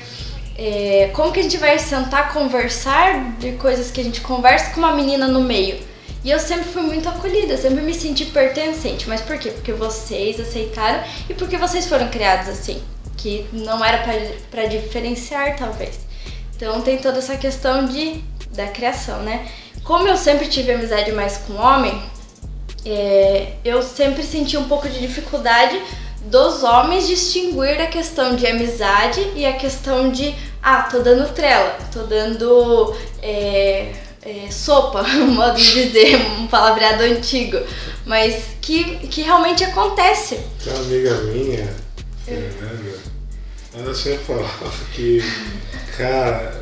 É, 0.57 1.09
como 1.13 1.31
que 1.31 1.39
a 1.39 1.43
gente 1.43 1.57
vai 1.57 1.79
sentar, 1.79 2.33
conversar 2.33 3.37
de 3.39 3.53
coisas 3.53 3.89
que 3.89 4.01
a 4.01 4.03
gente 4.03 4.21
conversa 4.21 4.71
com 4.71 4.79
uma 4.79 4.93
menina 4.93 5.27
no 5.27 5.41
meio? 5.41 5.79
E 6.23 6.29
eu 6.29 6.39
sempre 6.39 6.65
fui 6.65 6.83
muito 6.83 7.09
acolhida, 7.09 7.57
sempre 7.57 7.81
me 7.81 7.93
senti 7.93 8.25
pertencente. 8.25 9.09
Mas 9.09 9.21
por 9.21 9.37
quê? 9.37 9.49
Porque 9.49 9.73
vocês 9.73 10.39
aceitaram 10.39 11.03
e 11.29 11.33
porque 11.33 11.57
vocês 11.57 11.87
foram 11.87 12.09
criados 12.09 12.47
assim. 12.47 12.81
Que 13.17 13.47
não 13.51 13.83
era 13.83 14.03
pra 14.49 14.65
diferenciar, 14.65 15.55
talvez. 15.57 15.99
Então 16.55 16.81
tem 16.81 16.97
toda 16.97 17.17
essa 17.17 17.35
questão 17.37 17.85
de, 17.85 18.23
da 18.51 18.67
criação, 18.67 19.23
né? 19.23 19.47
Como 19.83 20.07
eu 20.07 20.15
sempre 20.15 20.47
tive 20.47 20.71
amizade 20.71 21.11
mais 21.11 21.37
com 21.37 21.55
homem, 21.55 21.99
é, 22.85 23.53
eu 23.65 23.81
sempre 23.81 24.23
senti 24.23 24.57
um 24.57 24.67
pouco 24.67 24.87
de 24.87 24.99
dificuldade 24.99 25.81
dos 26.25 26.63
homens 26.63 27.07
distinguir 27.07 27.81
a 27.81 27.87
questão 27.87 28.35
de 28.35 28.45
amizade 28.45 29.21
e 29.35 29.45
a 29.45 29.53
questão 29.53 30.11
de 30.11 30.35
ah, 30.61 30.83
tô 30.83 30.99
dando 30.99 31.33
trela, 31.33 31.77
tô 31.91 32.03
dando 32.03 32.95
é, 33.21 33.93
é, 34.21 34.51
sopa, 34.51 35.01
modo 35.27 35.57
de 35.57 35.85
dizer, 35.85 36.17
um 36.39 36.47
palavreado 36.47 37.03
antigo, 37.03 37.57
mas 38.05 38.43
que, 38.61 39.07
que 39.07 39.23
realmente 39.23 39.63
acontece. 39.63 40.39
Tem 40.63 40.73
uma 40.73 40.83
amiga 40.83 41.15
minha, 41.23 41.73
Fernanda, 42.23 42.99
ela 43.73 43.95
sempre 43.95 44.19
falava 44.19 44.71
que, 44.93 45.23
cara, 45.97 46.61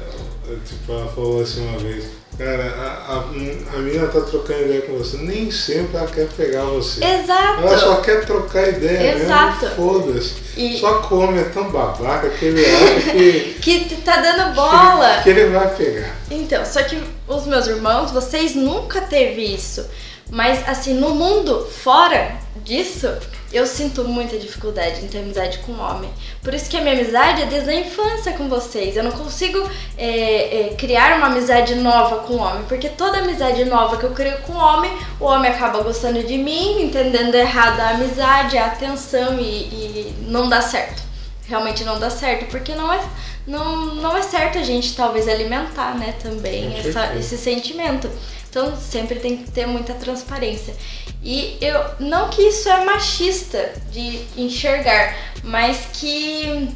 tipo, 0.65 0.91
ela 0.91 1.11
falou 1.11 1.41
assim 1.41 1.67
uma 1.67 1.79
vez, 1.79 2.05
cara, 2.39 2.63
a, 3.07 3.13
a, 3.13 3.17
a 3.19 3.77
menina 3.79 4.07
tá 4.07 4.21
trocando 4.21 4.61
ideia 4.63 4.81
com 4.83 4.97
você, 4.97 5.17
nem 5.17 5.51
sempre 5.51 5.97
ela 5.97 6.07
quer 6.07 6.27
pegar 6.29 6.63
você. 6.63 7.03
Exato. 7.03 7.61
Ela 7.61 7.77
só 7.77 7.95
quer 7.97 8.25
trocar 8.25 8.69
ideia 8.69 9.15
Exato. 9.15 9.65
mesmo, 9.65 9.75
foda-se. 9.75 10.33
E- 10.57 10.79
Só 10.79 10.99
come, 11.01 11.39
é 11.39 11.43
tão 11.43 11.69
babaca 11.69 12.29
que 12.29 12.45
ele 12.45 12.65
acha 12.65 13.11
que, 13.11 13.57
Que 13.61 13.95
tá 13.97 14.17
dando 14.21 14.55
bola. 14.55 15.19
que 15.21 15.29
ele 15.29 15.45
vai 15.49 15.69
pegar. 15.75 16.15
Então, 16.31 16.65
só 16.65 16.81
que 16.83 16.97
os 17.27 17.45
meus 17.45 17.67
irmãos, 17.67 18.11
vocês 18.11 18.55
nunca 18.55 19.01
teve 19.01 19.41
isso. 19.53 19.85
Mas 20.31 20.67
assim, 20.67 20.93
no 20.93 21.09
mundo 21.15 21.65
fora 21.83 22.38
disso, 22.63 23.07
eu 23.51 23.65
sinto 23.65 24.03
muita 24.03 24.37
dificuldade 24.37 25.03
em 25.03 25.07
ter 25.07 25.19
amizade 25.19 25.59
com 25.59 25.73
homem. 25.73 26.09
Por 26.41 26.53
isso 26.53 26.69
que 26.69 26.77
a 26.77 26.81
minha 26.81 26.93
amizade 26.93 27.41
é 27.41 27.45
desde 27.45 27.69
a 27.69 27.73
infância 27.73 28.33
com 28.33 28.47
vocês. 28.47 28.95
Eu 28.95 29.03
não 29.03 29.11
consigo 29.11 29.57
é, 29.97 30.67
é, 30.67 30.75
criar 30.75 31.17
uma 31.17 31.27
amizade 31.27 31.75
nova 31.75 32.17
com 32.19 32.37
homem, 32.37 32.63
porque 32.67 32.89
toda 32.89 33.19
amizade 33.19 33.65
nova 33.65 33.97
que 33.97 34.03
eu 34.03 34.11
crio 34.11 34.37
com 34.39 34.53
homem, 34.53 34.91
o 35.19 35.25
homem 35.25 35.51
acaba 35.51 35.81
gostando 35.81 36.23
de 36.23 36.37
mim, 36.37 36.83
entendendo 36.83 37.35
errado 37.35 37.79
a 37.79 37.89
amizade, 37.89 38.57
a 38.57 38.67
atenção 38.67 39.39
e, 39.39 39.43
e 39.43 40.15
não 40.27 40.49
dá 40.49 40.61
certo. 40.61 41.01
Realmente 41.47 41.83
não 41.83 41.99
dá 41.99 42.11
certo, 42.11 42.45
porque 42.45 42.75
não 42.75 42.93
é, 42.93 42.99
não, 43.47 43.95
não 43.95 44.15
é 44.15 44.21
certo 44.21 44.59
a 44.59 44.63
gente 44.63 44.95
talvez 44.95 45.27
alimentar, 45.27 45.97
né, 45.97 46.13
também 46.21 46.77
essa, 46.77 47.15
esse 47.15 47.37
sentimento. 47.37 48.07
Então 48.49 48.75
sempre 48.75 49.19
tem 49.19 49.37
que 49.37 49.51
ter 49.51 49.67
muita 49.67 49.93
transparência. 49.93 50.75
E 51.23 51.57
eu 51.61 51.83
não 51.99 52.29
que 52.29 52.41
isso 52.41 52.69
é 52.69 52.83
machista 52.85 53.73
de 53.91 54.21
enxergar, 54.37 55.15
mas 55.43 55.87
que 55.93 56.69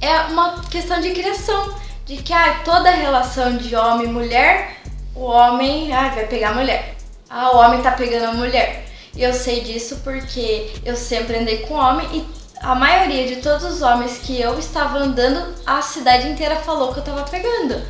é 0.00 0.20
uma 0.22 0.62
questão 0.68 1.00
de 1.00 1.10
criação, 1.10 1.74
de 2.04 2.16
que 2.18 2.32
ah, 2.32 2.60
toda 2.64 2.90
relação 2.90 3.56
de 3.56 3.74
homem 3.74 4.06
e 4.06 4.12
mulher, 4.12 4.76
o 5.14 5.24
homem 5.24 5.92
ah, 5.92 6.08
vai 6.10 6.26
pegar 6.26 6.50
a 6.50 6.54
mulher. 6.54 6.94
Ah, 7.28 7.50
o 7.52 7.56
homem 7.58 7.80
tá 7.80 7.92
pegando 7.92 8.26
a 8.26 8.32
mulher. 8.34 8.84
E 9.16 9.22
eu 9.22 9.32
sei 9.32 9.60
disso 9.60 10.00
porque 10.04 10.70
eu 10.84 10.96
sempre 10.96 11.36
andei 11.36 11.58
com 11.58 11.74
homem 11.74 12.06
e 12.12 12.42
a 12.60 12.74
maioria 12.74 13.26
de 13.26 13.36
todos 13.36 13.64
os 13.64 13.82
homens 13.82 14.18
que 14.18 14.40
eu 14.40 14.58
estava 14.58 14.98
andando, 14.98 15.54
a 15.66 15.82
cidade 15.82 16.28
inteira 16.28 16.56
falou 16.56 16.92
que 16.92 17.00
eu 17.00 17.04
tava 17.04 17.24
pegando. 17.24 17.82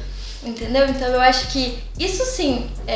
Entendeu? 0.44 0.86
Então 0.88 1.08
eu 1.08 1.20
acho 1.20 1.48
que 1.48 1.78
isso 1.98 2.24
sim 2.24 2.68
é, 2.86 2.94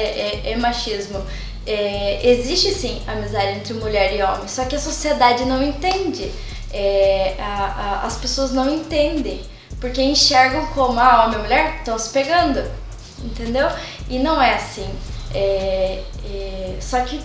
é- 0.48 0.50
é 0.52 0.56
machismo. 0.56 1.24
É, 1.66 2.20
existe 2.30 2.72
sim 2.72 3.02
amizade 3.06 3.58
entre 3.58 3.74
mulher 3.74 4.14
e 4.16 4.22
homem, 4.22 4.46
só 4.46 4.64
que 4.64 4.76
a 4.76 4.78
sociedade 4.80 5.44
não 5.44 5.62
entende. 5.62 6.30
É, 6.72 7.34
a- 7.38 8.00
a- 8.02 8.06
as 8.06 8.16
pessoas 8.16 8.52
não 8.52 8.72
entendem. 8.72 9.40
Porque 9.80 10.02
enxergam 10.02 10.66
como 10.68 10.98
ah, 10.98 11.24
homem 11.24 11.38
e 11.38 11.42
mulher 11.42 11.76
estão 11.78 11.98
se 11.98 12.10
pegando. 12.10 12.64
Entendeu? 13.22 13.68
E 14.08 14.18
não 14.18 14.40
é 14.40 14.54
assim. 14.54 14.88
É, 15.34 16.02
é, 16.24 16.76
só 16.80 17.00
que 17.00 17.20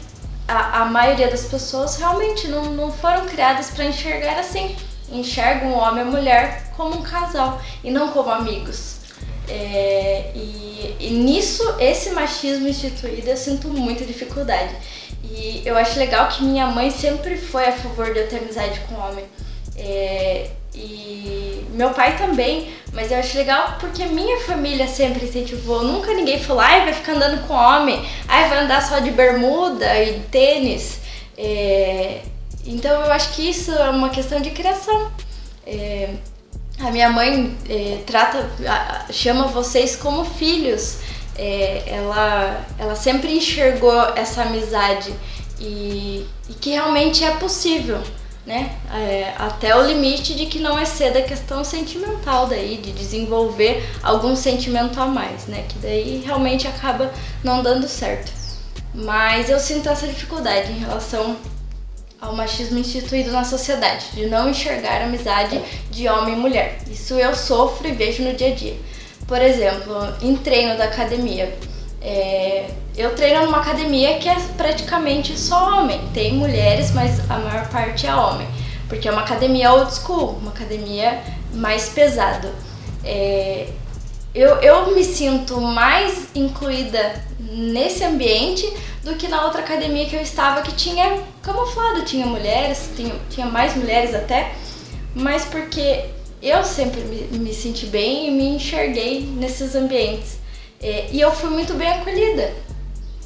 a, 0.47 0.81
a 0.81 0.85
maioria 0.85 1.29
das 1.29 1.45
pessoas 1.45 1.95
realmente 1.97 2.47
não, 2.47 2.65
não 2.65 2.91
foram 2.91 3.25
criadas 3.27 3.69
para 3.71 3.85
enxergar 3.85 4.37
assim. 4.39 4.75
Enxergam 5.11 5.69
o 5.73 5.77
homem 5.77 6.03
e 6.03 6.07
a 6.07 6.11
mulher 6.11 6.71
como 6.75 6.97
um 6.97 7.01
casal 7.01 7.61
e 7.83 7.89
não 7.91 8.09
como 8.09 8.29
amigos. 8.29 9.00
É, 9.47 10.31
e, 10.35 10.95
e 10.99 11.09
nisso, 11.11 11.63
esse 11.79 12.11
machismo 12.11 12.67
instituído, 12.67 13.29
eu 13.29 13.37
sinto 13.37 13.67
muita 13.67 14.05
dificuldade. 14.05 14.75
E 15.23 15.61
eu 15.65 15.77
acho 15.77 15.97
legal 15.99 16.27
que 16.27 16.43
minha 16.43 16.67
mãe 16.67 16.89
sempre 16.91 17.37
foi 17.37 17.65
a 17.65 17.71
favor 17.71 18.13
de 18.13 18.19
eu 18.19 18.27
ter 18.27 18.37
amizade 18.37 18.79
com 18.81 18.95
homem. 18.95 19.25
É, 19.77 20.49
e 20.73 21.65
meu 21.71 21.91
pai 21.91 22.17
também, 22.17 22.71
mas 22.93 23.11
eu 23.11 23.17
acho 23.17 23.37
legal 23.37 23.77
porque 23.79 24.05
minha 24.05 24.39
família 24.41 24.87
sempre 24.87 25.25
incentivou. 25.25 25.83
Nunca 25.83 26.13
ninguém 26.13 26.39
falou, 26.39 26.61
ai, 26.61 26.83
vai 26.83 26.93
ficar 26.93 27.13
andando 27.13 27.47
com 27.47 27.53
homem, 27.53 28.03
ai, 28.27 28.49
vai 28.49 28.59
andar 28.59 28.81
só 28.81 28.99
de 28.99 29.11
bermuda 29.11 30.03
e 30.03 30.19
tênis. 30.31 30.99
É, 31.37 32.21
então 32.65 32.91
eu 33.03 33.11
acho 33.11 33.33
que 33.33 33.49
isso 33.49 33.71
é 33.71 33.89
uma 33.89 34.09
questão 34.09 34.39
de 34.39 34.51
criação. 34.51 35.11
É, 35.65 36.09
a 36.83 36.91
minha 36.91 37.09
mãe 37.09 37.57
é, 37.69 37.99
trata, 38.05 38.49
chama 39.11 39.47
vocês 39.47 39.95
como 39.95 40.25
filhos. 40.25 40.97
É, 41.35 41.83
ela, 41.87 42.65
ela 42.77 42.95
sempre 42.95 43.35
enxergou 43.35 43.99
essa 44.15 44.43
amizade 44.43 45.13
e, 45.59 46.25
e 46.49 46.53
que 46.53 46.71
realmente 46.71 47.23
é 47.23 47.31
possível, 47.31 48.01
né? 48.45 48.75
É, 48.93 49.33
até 49.37 49.75
o 49.75 49.81
limite 49.81 50.33
de 50.35 50.45
que 50.45 50.59
não 50.59 50.77
é 50.77 50.85
cedo 50.85 51.17
a 51.17 51.21
questão 51.21 51.63
sentimental 51.63 52.47
daí, 52.47 52.77
de 52.77 52.91
desenvolver 52.91 53.87
algum 54.03 54.35
sentimento 54.35 54.99
a 54.99 55.05
mais, 55.05 55.47
né? 55.47 55.65
Que 55.69 55.79
daí 55.79 56.21
realmente 56.25 56.67
acaba 56.67 57.11
não 57.43 57.63
dando 57.63 57.87
certo. 57.87 58.31
Mas 58.93 59.49
eu 59.49 59.59
sinto 59.59 59.87
essa 59.87 60.05
dificuldade 60.05 60.71
em 60.71 60.79
relação 60.79 61.37
ao 62.21 62.35
machismo 62.35 62.77
instituído 62.77 63.31
na 63.31 63.43
sociedade, 63.43 64.05
de 64.13 64.27
não 64.27 64.49
enxergar 64.49 65.01
a 65.01 65.05
amizade 65.05 65.59
de 65.89 66.07
homem 66.07 66.35
e 66.35 66.37
mulher. 66.37 66.77
Isso 66.89 67.15
eu 67.15 67.35
sofro 67.35 67.87
e 67.87 67.91
vejo 67.91 68.23
no 68.23 68.33
dia 68.33 68.51
a 68.51 68.55
dia. 68.55 68.77
Por 69.27 69.41
exemplo, 69.41 69.95
em 70.21 70.35
treino 70.35 70.77
da 70.77 70.85
academia, 70.85 71.51
É, 72.03 72.65
eu 72.97 73.13
treino 73.15 73.45
numa 73.45 73.59
academia 73.59 74.17
que 74.17 74.27
é 74.27 74.35
praticamente 74.57 75.37
só 75.37 75.77
homem. 75.77 76.01
Tem 76.15 76.33
mulheres, 76.33 76.91
mas 76.91 77.19
a 77.29 77.37
maior 77.37 77.69
parte 77.69 78.07
é 78.07 78.15
homem. 78.15 78.47
Porque 78.89 79.07
é 79.07 79.11
uma 79.11 79.21
academia 79.21 79.71
old 79.71 79.93
school, 79.93 80.29
uma 80.41 80.49
academia 80.49 81.21
mais 81.53 81.89
pesada. 81.89 82.51
É, 83.03 83.67
eu, 84.33 84.55
eu 84.61 84.95
me 84.95 85.03
sinto 85.03 85.61
mais 85.61 86.27
incluída 86.33 87.23
nesse 87.39 88.03
ambiente 88.03 88.65
do 89.03 89.15
que 89.15 89.27
na 89.27 89.45
outra 89.45 89.61
academia 89.61 90.05
que 90.05 90.15
eu 90.15 90.21
estava, 90.21 90.61
que 90.61 90.73
tinha 90.73 91.23
camuflado, 91.41 92.03
tinha 92.03 92.25
mulheres, 92.25 92.89
tinha, 92.95 93.15
tinha 93.29 93.45
mais 93.45 93.75
mulheres 93.75 94.13
até, 94.13 94.53
mas 95.15 95.45
porque 95.45 96.05
eu 96.41 96.63
sempre 96.63 97.01
me, 97.01 97.37
me 97.37 97.53
senti 97.53 97.85
bem 97.85 98.27
e 98.27 98.31
me 98.31 98.55
enxerguei 98.55 99.21
nesses 99.21 99.75
ambientes. 99.75 100.39
É, 100.81 101.09
e 101.11 101.21
eu 101.21 101.31
fui 101.31 101.49
muito 101.49 101.73
bem 101.75 101.89
acolhida. 101.89 102.53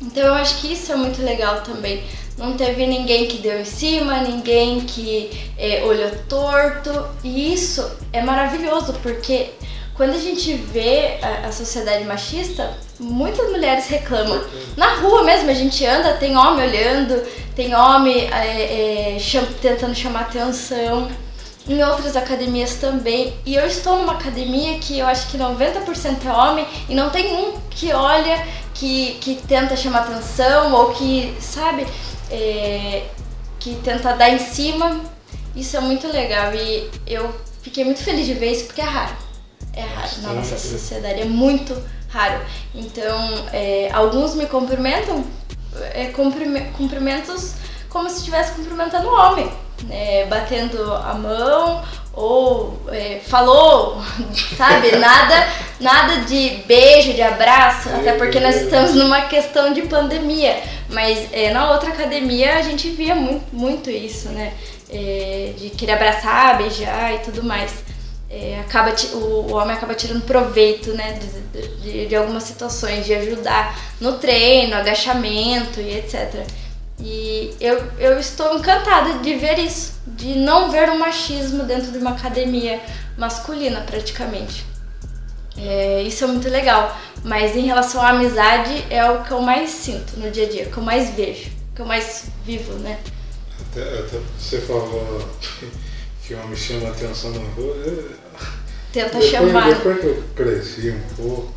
Então 0.01 0.23
eu 0.23 0.33
acho 0.33 0.59
que 0.59 0.73
isso 0.73 0.91
é 0.91 0.95
muito 0.95 1.21
legal 1.21 1.61
também. 1.61 2.03
Não 2.37 2.57
teve 2.57 2.85
ninguém 2.85 3.27
que 3.27 3.37
deu 3.37 3.61
em 3.61 3.65
cima, 3.65 4.19
ninguém 4.21 4.81
que 4.81 5.31
é, 5.57 5.83
olhou 5.83 6.11
torto. 6.27 7.07
E 7.23 7.53
isso 7.53 7.89
é 8.11 8.21
maravilhoso, 8.21 8.93
porque 9.01 9.51
quando 9.95 10.13
a 10.13 10.19
gente 10.19 10.53
vê 10.53 11.17
a, 11.21 11.47
a, 11.47 11.51
sociedade 11.51 12.03
machista, 12.03 12.77
muitas 12.99 13.49
mulheres 13.49 13.87
reclamam. 13.87 14.43
Na 14.75 14.95
rua 14.95 15.23
mesmo, 15.23 15.49
a 15.49 15.53
gente 15.53 15.85
anda, 15.85 16.13
tem 16.13 16.35
homem 16.35 16.67
olhando, 16.67 17.25
tem 17.55 17.73
homem 17.73 18.29
é, 18.29 19.15
é, 19.15 19.19
cham, 19.19 19.45
tentando 19.61 19.95
chamar 19.95 20.21
atenção. 20.21 21.09
Em 21.67 21.83
outras 21.83 22.15
academias 22.15 22.75
também. 22.75 23.33
E 23.43 23.55
eu 23.55 23.65
estou 23.65 23.97
numa 23.97 24.13
academia 24.13 24.77
que 24.77 24.99
eu 24.99 25.07
acho 25.07 25.27
que 25.29 25.37
90% 25.37 26.23
é 26.23 26.31
homem 26.31 26.67
e 26.87 26.93
não 26.93 27.09
tem 27.09 27.33
um 27.33 27.59
que 27.71 27.91
olha, 27.91 28.45
que, 28.71 29.17
que 29.19 29.41
tenta 29.47 29.75
chamar 29.75 30.01
atenção 30.01 30.71
ou 30.73 30.93
que, 30.93 31.35
sabe, 31.39 31.87
é, 32.29 33.05
que 33.59 33.73
tenta 33.83 34.13
dar 34.13 34.29
em 34.29 34.37
cima. 34.37 35.01
Isso 35.55 35.75
é 35.75 35.79
muito 35.79 36.07
legal 36.07 36.53
e 36.53 36.87
eu 37.07 37.33
fiquei 37.63 37.83
muito 37.83 38.03
feliz 38.03 38.27
de 38.27 38.35
ver 38.35 38.51
isso 38.51 38.65
porque 38.65 38.81
é 38.81 38.85
raro 38.85 39.24
é 39.75 39.81
raro 39.81 40.21
na 40.21 40.33
nossa 40.33 40.57
sociedade, 40.57 41.21
é 41.21 41.25
muito 41.25 41.75
raro. 42.09 42.39
Então, 42.73 43.45
é, 43.51 43.89
alguns 43.93 44.35
me 44.35 44.45
cumprimentam, 44.45 45.23
é, 45.93 46.05
cumprimentos 46.05 47.55
como 47.89 48.09
se 48.09 48.17
estivesse 48.17 48.53
cumprimentando 48.53 49.07
um 49.07 49.13
homem, 49.13 49.51
né, 49.83 50.25
batendo 50.25 50.93
a 50.93 51.13
mão 51.13 51.83
ou 52.13 52.79
é, 52.89 53.19
falou, 53.25 54.01
sabe? 54.57 54.95
Nada, 54.95 55.47
nada 55.79 56.21
de 56.25 56.63
beijo, 56.65 57.13
de 57.13 57.21
abraço, 57.21 57.89
até 57.89 58.13
porque 58.13 58.39
nós 58.39 58.55
estamos 58.55 58.95
numa 58.95 59.21
questão 59.23 59.73
de 59.73 59.81
pandemia. 59.83 60.61
Mas 60.89 61.27
é, 61.33 61.51
na 61.51 61.71
outra 61.71 61.89
academia 61.89 62.57
a 62.57 62.61
gente 62.61 62.89
via 62.89 63.15
muito, 63.15 63.45
muito 63.53 63.89
isso, 63.89 64.29
né? 64.29 64.53
É, 64.89 65.53
de 65.57 65.71
querer 65.71 65.93
abraçar, 65.93 66.57
beijar 66.57 67.15
e 67.15 67.19
tudo 67.19 67.43
mais 67.43 67.84
é, 68.35 68.59
acaba 68.59 68.93
o, 69.13 69.17
o, 69.17 69.53
homem 69.53 69.73
acaba 69.73 69.95
tirando 69.95 70.25
proveito 70.25 70.91
né, 70.91 71.17
de, 71.53 71.67
de, 71.79 72.07
de, 72.07 72.15
algumas 72.17 72.43
situações, 72.43 73.05
de 73.05 73.13
ajudar 73.13 73.79
no 74.01 74.17
treino, 74.17 74.75
agachamento 74.75 75.79
e 75.79 75.97
etc. 75.97 76.45
E 76.99 77.55
eu, 77.61 77.81
eu 77.97 78.19
estou 78.19 78.57
encantada 78.57 79.19
de 79.19 79.35
ver 79.35 79.57
isso, 79.57 79.93
de 80.05 80.35
não 80.35 80.69
ver 80.69 80.89
o 80.89 80.99
machismo 80.99 81.63
dentro 81.63 81.93
de 81.93 81.97
uma 81.97 82.11
academia 82.11 82.81
masculina 83.17 83.79
praticamente. 83.81 84.65
É, 85.57 86.01
isso 86.01 86.25
é 86.25 86.27
muito 86.27 86.49
legal, 86.49 86.93
mas 87.23 87.55
em 87.55 87.65
relação 87.65 88.01
à 88.01 88.09
amizade 88.09 88.85
é 88.89 89.09
o 89.09 89.23
que 89.23 89.31
eu 89.31 89.41
mais 89.41 89.69
sinto 89.69 90.19
no 90.19 90.29
dia 90.29 90.45
a 90.45 90.49
dia, 90.49 90.65
que 90.65 90.75
eu 90.75 90.83
mais 90.83 91.11
vejo, 91.11 91.51
que 91.73 91.81
eu 91.81 91.85
mais 91.85 92.25
vivo, 92.43 92.73
né? 92.79 92.99
Até, 93.71 93.81
até 93.81 94.19
você 94.37 94.59
falou 94.59 95.25
que 96.21 96.33
homem 96.33 96.55
chama 96.57 96.89
atenção 96.89 97.31
na 97.31 97.39
rua. 97.53 97.75
Tenta 98.95 99.07
depois, 99.07 99.25
chamar. 99.25 99.73
Depois 99.73 99.99
que 99.99 100.05
eu 100.05 100.23
cresci 100.33 100.89
um 100.89 101.15
pouco 101.17 101.53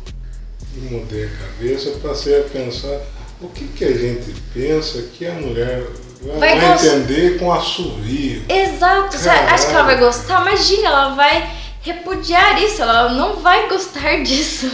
e 0.75 0.79
mudei 0.81 1.23
a 1.23 1.29
cabeça, 1.29 1.87
eu 1.87 1.99
passei 1.99 2.37
a 2.37 2.43
pensar 2.43 2.99
o 3.39 3.47
que, 3.47 3.65
que 3.69 3.85
a 3.85 3.93
gente 3.93 4.33
pensa 4.53 5.01
que 5.13 5.25
a 5.25 5.31
mulher 5.31 5.85
vai, 6.21 6.59
vai 6.59 6.73
entender 6.73 7.39
com 7.39 7.49
assovio. 7.49 8.43
Exato, 8.49 9.17
você 9.17 9.29
acha 9.29 9.67
que 9.67 9.73
ela 9.73 9.83
vai 9.83 9.97
gostar? 9.97 10.41
Imagina, 10.41 10.87
ela 10.87 11.15
vai 11.15 11.49
repudiar 11.81 12.61
isso, 12.61 12.81
ela 12.81 13.13
não 13.13 13.37
vai 13.37 13.69
gostar 13.69 14.17
disso. 14.21 14.67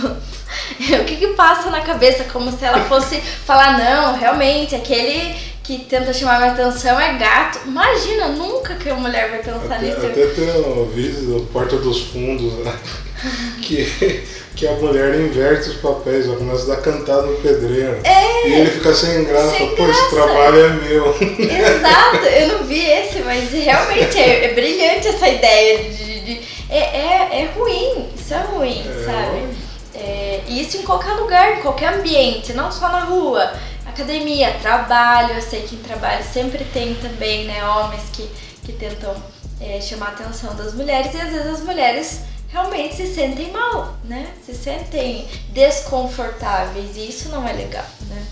o 0.80 1.06
que 1.06 1.18
que 1.18 1.28
passa 1.36 1.70
na 1.70 1.82
cabeça? 1.82 2.24
Como 2.24 2.52
se 2.52 2.66
ela 2.66 2.84
fosse 2.86 3.22
falar, 3.22 3.78
não, 3.78 4.18
realmente, 4.18 4.74
aquele 4.74 5.36
que 5.66 5.80
tenta 5.80 6.14
chamar 6.14 6.40
minha 6.40 6.52
atenção 6.52 7.00
é 7.00 7.18
gato. 7.18 7.62
Imagina, 7.66 8.28
nunca 8.28 8.76
que 8.76 8.88
a 8.88 8.96
mulher 8.96 9.32
vai 9.32 9.40
pensar 9.40 9.78
até, 9.78 9.86
nisso. 9.86 10.06
Até 10.06 10.28
tem 10.28 10.50
um 10.62 10.86
vídeo 10.86 11.48
Porta 11.52 11.78
dos 11.78 12.02
Fundos, 12.02 12.54
né? 12.60 12.74
que, 13.64 14.24
que 14.56 14.68
a 14.68 14.74
mulher 14.74 15.20
inverte 15.20 15.70
os 15.70 15.78
papéis, 15.78 16.28
ela 16.28 16.38
começa 16.38 16.72
a 16.72 16.76
dar 16.76 16.82
cantada 16.82 17.24
no 17.24 17.38
pedreiro. 17.38 18.00
É, 18.04 18.48
e 18.48 18.54
ele 18.54 18.70
fica 18.70 18.94
sem 18.94 19.24
graça, 19.24 19.58
sem 19.58 19.76
pô, 19.76 19.90
esse 19.90 20.10
trabalho 20.12 20.66
é 20.66 20.70
meu. 20.70 21.10
Exato, 21.10 22.26
eu 22.26 22.48
não 22.50 22.64
vi 22.66 22.86
esse, 22.86 23.20
mas 23.20 23.52
realmente 23.52 24.20
é, 24.20 24.46
é 24.46 24.54
brilhante 24.54 25.08
essa 25.08 25.28
ideia 25.28 25.90
de. 25.90 26.20
de 26.20 26.42
é, 26.70 26.78
é, 26.78 27.42
é 27.42 27.50
ruim, 27.56 28.10
isso 28.16 28.34
é 28.34 28.42
ruim, 28.42 28.84
é, 28.88 29.06
sabe? 29.06 29.66
É, 29.96 30.42
e 30.48 30.62
isso 30.62 30.78
em 30.78 30.82
qualquer 30.82 31.14
lugar, 31.14 31.58
em 31.58 31.62
qualquer 31.62 31.94
ambiente, 31.94 32.54
não 32.54 32.72
só 32.72 32.90
na 32.90 33.06
rua 33.06 33.52
academia, 33.96 34.60
trabalho, 34.60 35.36
eu 35.36 35.42
sei 35.42 35.62
que 35.62 35.76
em 35.76 35.80
trabalho 35.80 36.24
sempre 36.24 36.66
tem 36.66 36.96
também, 36.96 37.46
né, 37.46 37.66
homens 37.66 38.04
que, 38.12 38.30
que 38.64 38.74
tentam 38.74 39.16
é, 39.62 39.80
chamar 39.80 40.08
a 40.08 40.10
atenção 40.10 40.54
das 40.56 40.74
mulheres 40.74 41.14
e 41.14 41.18
às 41.18 41.32
vezes 41.32 41.48
as 41.48 41.62
mulheres 41.62 42.22
realmente 42.50 42.96
se 42.96 43.08
sentem 43.08 43.52
mal, 43.52 43.98
né? 44.04 44.34
Se 44.46 44.54
sentem 44.54 45.28
desconfortáveis 45.50 46.98
e 46.98 47.10
isso 47.10 47.30
não 47.30 47.48
é 47.48 47.54
legal, 47.54 47.86
né? 48.10 48.26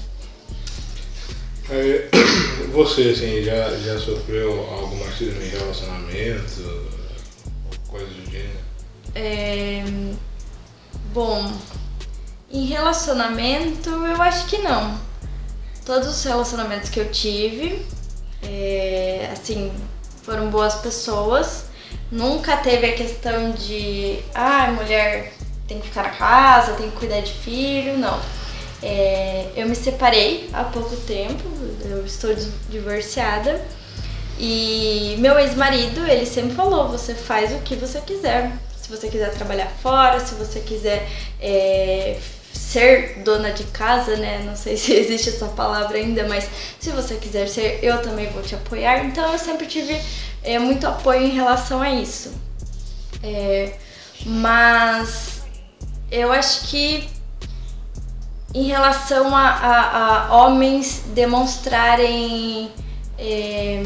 É, 1.70 2.10
você, 2.74 3.10
assim, 3.10 3.42
já, 3.44 3.70
já 3.78 3.98
sofreu 3.98 4.68
algum 4.70 4.98
machismo 4.98 5.42
em 5.42 5.48
relacionamento, 5.48 6.92
coisa 7.88 8.06
do 8.06 8.30
gênero? 8.30 8.60
É, 9.16 9.84
bom, 11.14 11.54
em 12.52 12.66
relacionamento 12.66 13.90
eu 13.90 14.22
acho 14.22 14.46
que 14.48 14.58
não 14.58 15.13
todos 15.86 16.08
os 16.08 16.24
relacionamentos 16.24 16.90
que 16.90 17.00
eu 17.00 17.12
tive, 17.12 17.86
é, 18.42 19.30
assim, 19.32 19.72
foram 20.24 20.50
boas 20.50 20.76
pessoas. 20.76 21.66
Nunca 22.12 22.58
teve 22.58 22.88
a 22.88 22.94
questão 22.94 23.52
de, 23.52 24.20
ah, 24.34 24.68
mulher 24.72 25.34
tem 25.68 25.80
que 25.80 25.88
ficar 25.88 26.04
na 26.04 26.10
casa, 26.10 26.74
tem 26.74 26.90
que 26.90 26.98
cuidar 26.98 27.22
de 27.22 27.34
filho, 27.34 27.98
não. 27.98 28.20
É, 28.82 29.50
eu 29.56 29.68
me 29.68 29.76
separei 29.76 30.50
há 30.54 30.64
pouco 30.66 30.96
tempo, 30.98 31.44
eu 31.86 32.06
estou 32.06 32.36
divorciada. 32.70 33.64
E 34.38 35.16
meu 35.20 35.38
ex-marido, 35.40 36.06
ele 36.06 36.26
sempre 36.26 36.56
falou: 36.56 36.90
você 36.90 37.14
faz 37.14 37.52
o 37.54 37.60
que 37.60 37.76
você 37.76 38.02
quiser. 38.02 38.52
Se 38.76 38.90
você 38.90 39.08
quiser 39.08 39.32
trabalhar 39.34 39.72
fora, 39.82 40.20
se 40.20 40.36
você 40.36 40.60
quiser 40.60 41.08
é, 41.40 42.20
ser 42.74 43.20
dona 43.20 43.52
de 43.52 43.64
casa, 43.66 44.16
né? 44.18 44.42
Não 44.44 44.56
sei 44.56 44.76
se 44.78 44.94
existe 44.94 45.30
essa 45.30 45.48
palavra 45.48 45.98
ainda, 45.98 46.28
mas 46.28 46.50
se 46.80 46.90
você 46.90 47.16
quiser 47.16 47.48
ser, 47.48 47.80
eu 47.84 48.02
também 48.02 48.28
vou 48.30 48.42
te 48.42 48.56
apoiar. 48.56 49.06
Então 49.06 49.32
eu 49.32 49.38
sempre 49.38 49.68
tive 49.68 50.00
é, 50.42 50.58
muito 50.58 50.88
apoio 50.88 51.22
em 51.22 51.30
relação 51.30 51.82
a 51.82 51.92
isso. 51.92 52.34
É, 53.22 53.76
mas 54.26 55.44
eu 56.12 56.32
acho 56.32 56.68
que 56.68 57.08
em 58.54 58.64
relação 58.64 59.36
a, 59.36 59.50
a, 59.50 60.28
a 60.28 60.36
homens 60.36 61.04
demonstrarem 61.14 62.72
é, 63.18 63.82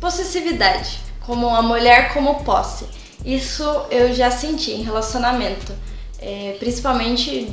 possessividade, 0.00 1.00
como 1.20 1.48
a 1.48 1.62
mulher 1.62 2.12
como 2.12 2.42
posse. 2.44 2.86
Isso 3.24 3.64
eu 3.90 4.12
já 4.12 4.30
senti 4.30 4.70
em 4.72 4.82
relacionamento. 4.82 5.72
É, 6.18 6.56
principalmente 6.58 7.52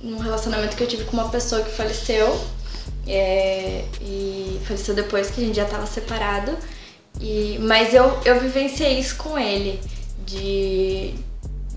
num 0.00 0.18
relacionamento 0.18 0.76
que 0.76 0.82
eu 0.82 0.88
tive 0.88 1.04
com 1.04 1.16
uma 1.16 1.28
pessoa 1.28 1.62
que 1.62 1.70
faleceu. 1.70 2.40
É, 3.08 3.84
e 4.00 4.60
faleceu 4.66 4.94
depois 4.94 5.30
que 5.30 5.40
a 5.40 5.44
gente 5.44 5.56
já 5.56 5.64
estava 5.64 5.86
separado. 5.86 6.56
E, 7.20 7.58
mas 7.60 7.94
eu, 7.94 8.18
eu 8.24 8.40
vivenciei 8.40 8.98
isso 8.98 9.16
com 9.16 9.38
ele, 9.38 9.80
de, 10.26 11.14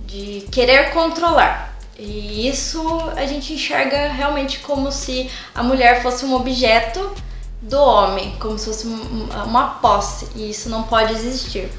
de 0.06 0.46
querer 0.52 0.92
controlar. 0.92 1.78
E 1.98 2.48
isso 2.48 2.82
a 3.16 3.26
gente 3.26 3.54
enxerga 3.54 4.08
realmente 4.08 4.60
como 4.60 4.92
se 4.92 5.30
a 5.54 5.62
mulher 5.62 6.02
fosse 6.02 6.26
um 6.26 6.34
objeto 6.34 7.14
do 7.62 7.78
homem, 7.78 8.36
como 8.40 8.58
se 8.58 8.66
fosse 8.66 8.88
uma 8.88 9.80
posse, 9.82 10.28
e 10.36 10.50
isso 10.50 10.70
não 10.70 10.84
pode 10.84 11.14
existir. 11.14 11.70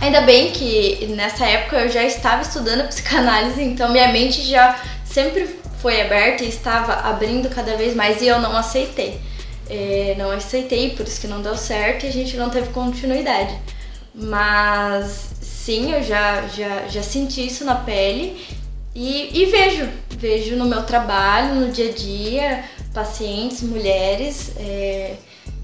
Ainda 0.00 0.22
bem 0.22 0.50
que 0.50 1.06
nessa 1.16 1.46
época 1.46 1.76
eu 1.76 1.88
já 1.88 2.02
estava 2.02 2.42
estudando 2.42 2.88
psicanálise, 2.88 3.62
então 3.62 3.92
minha 3.92 4.08
mente 4.08 4.42
já 4.42 4.76
sempre 5.12 5.46
foi 5.80 6.00
aberta 6.00 6.44
e 6.44 6.48
estava 6.48 6.92
abrindo 7.08 7.48
cada 7.50 7.76
vez 7.76 7.94
mais 7.94 8.22
e 8.22 8.26
eu 8.26 8.40
não 8.40 8.56
aceitei. 8.56 9.20
É, 9.68 10.14
não 10.18 10.30
aceitei, 10.30 10.90
por 10.90 11.06
isso 11.06 11.20
que 11.20 11.26
não 11.26 11.40
deu 11.40 11.56
certo 11.56 12.04
e 12.04 12.08
a 12.08 12.12
gente 12.12 12.36
não 12.36 12.50
teve 12.50 12.70
continuidade. 12.70 13.56
Mas 14.14 15.30
sim, 15.40 15.92
eu 15.92 16.02
já, 16.02 16.46
já, 16.48 16.88
já 16.88 17.02
senti 17.02 17.46
isso 17.46 17.64
na 17.64 17.74
pele 17.74 18.44
e, 18.94 19.42
e 19.42 19.46
vejo, 19.46 19.88
vejo 20.10 20.56
no 20.56 20.66
meu 20.66 20.82
trabalho, 20.82 21.54
no 21.54 21.72
dia 21.72 21.90
a 21.90 21.92
dia, 21.92 22.64
pacientes, 22.92 23.62
mulheres. 23.62 24.52
É, 24.56 25.14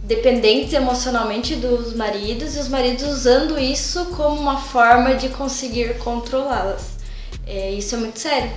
dependentes 0.08 0.72
emocionalmente 0.72 1.54
dos 1.54 1.94
maridos 1.94 2.56
e 2.56 2.58
os 2.58 2.68
maridos 2.68 3.04
usando 3.04 3.58
isso 3.58 4.06
como 4.16 4.40
uma 4.40 4.58
forma 4.58 5.14
de 5.14 5.28
conseguir 5.28 5.98
controlá-las. 5.98 6.96
É, 7.46 7.70
isso 7.72 7.94
é 7.94 7.98
muito 7.98 8.18
sério, 8.18 8.50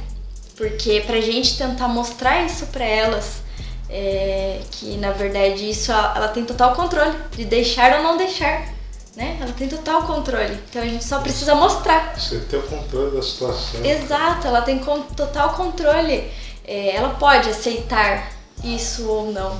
porque 0.56 1.02
pra 1.06 1.20
gente 1.22 1.58
tentar 1.58 1.88
mostrar 1.88 2.46
isso 2.46 2.68
pra 2.68 2.86
elas, 2.86 3.42
é, 3.90 4.62
que 4.72 4.98
na 4.98 5.12
verdade 5.12 5.70
isso 5.70 5.92
ela 5.92 6.28
tem 6.30 6.46
total 6.46 6.74
controle 6.76 7.16
de 7.32 7.46
deixar 7.46 7.98
ou 7.98 8.04
não 8.04 8.18
deixar, 8.18 8.70
né? 9.16 9.38
Ela 9.42 9.52
tem 9.52 9.68
total 9.68 10.04
controle, 10.04 10.58
então 10.70 10.82
a 10.82 10.86
gente 10.86 11.04
só 11.04 11.20
precisa 11.20 11.56
mostrar. 11.56 12.14
Você 12.18 12.40
tem 12.40 12.60
o 12.60 12.64
controle 12.64 13.16
da 13.16 13.22
situação. 13.22 13.84
Exato, 13.84 14.48
ela 14.48 14.62
tem 14.62 14.80
total 14.80 15.54
controle. 15.54 16.32
É, 16.66 16.96
ela 16.96 17.10
pode 17.10 17.50
aceitar 17.50 18.32
isso 18.64 19.08
ou 19.08 19.32
não. 19.32 19.60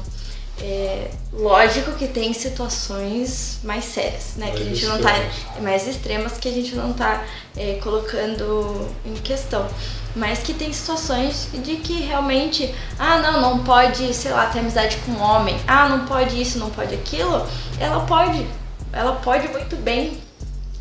É, 0.62 1.10
lógico 1.34 1.93
que 1.93 2.08
tem 2.08 2.34
situações 2.34 3.60
mais 3.63 3.84
sérias, 3.84 4.36
né? 4.38 4.47
Mais 4.47 4.60
que 4.60 4.62
a 4.62 4.65
gente 4.65 4.86
não 4.86 5.01
tá. 5.01 5.13
Mais 5.60 5.88
extremas 5.88 6.38
que 6.38 6.47
a 6.47 6.51
gente 6.51 6.75
não 6.75 6.93
tá 6.93 7.25
é, 7.58 7.80
colocando 7.82 8.88
em 9.04 9.15
questão. 9.15 9.67
Mas 10.15 10.39
que 10.39 10.54
tem 10.54 10.74
situações 10.74 11.47
de 11.54 11.78
que 11.78 12.02
realmente, 12.02 12.74
ah, 13.00 13.19
não, 13.19 13.41
não 13.41 13.63
pode, 13.63 14.13
sei 14.13 14.32
lá, 14.32 14.47
ter 14.47 14.60
amizade 14.60 14.97
com 15.06 15.13
um 15.13 15.21
homem, 15.21 15.58
ah, 15.67 15.88
não 15.88 16.06
pode 16.06 16.41
isso, 16.41 16.60
não 16.60 16.69
pode 16.69 16.93
aquilo. 16.93 17.47
Ela 17.80 18.06
pode, 18.06 18.45
ela 18.91 19.13
pode 19.13 19.47
muito 19.47 19.76
bem 19.78 20.19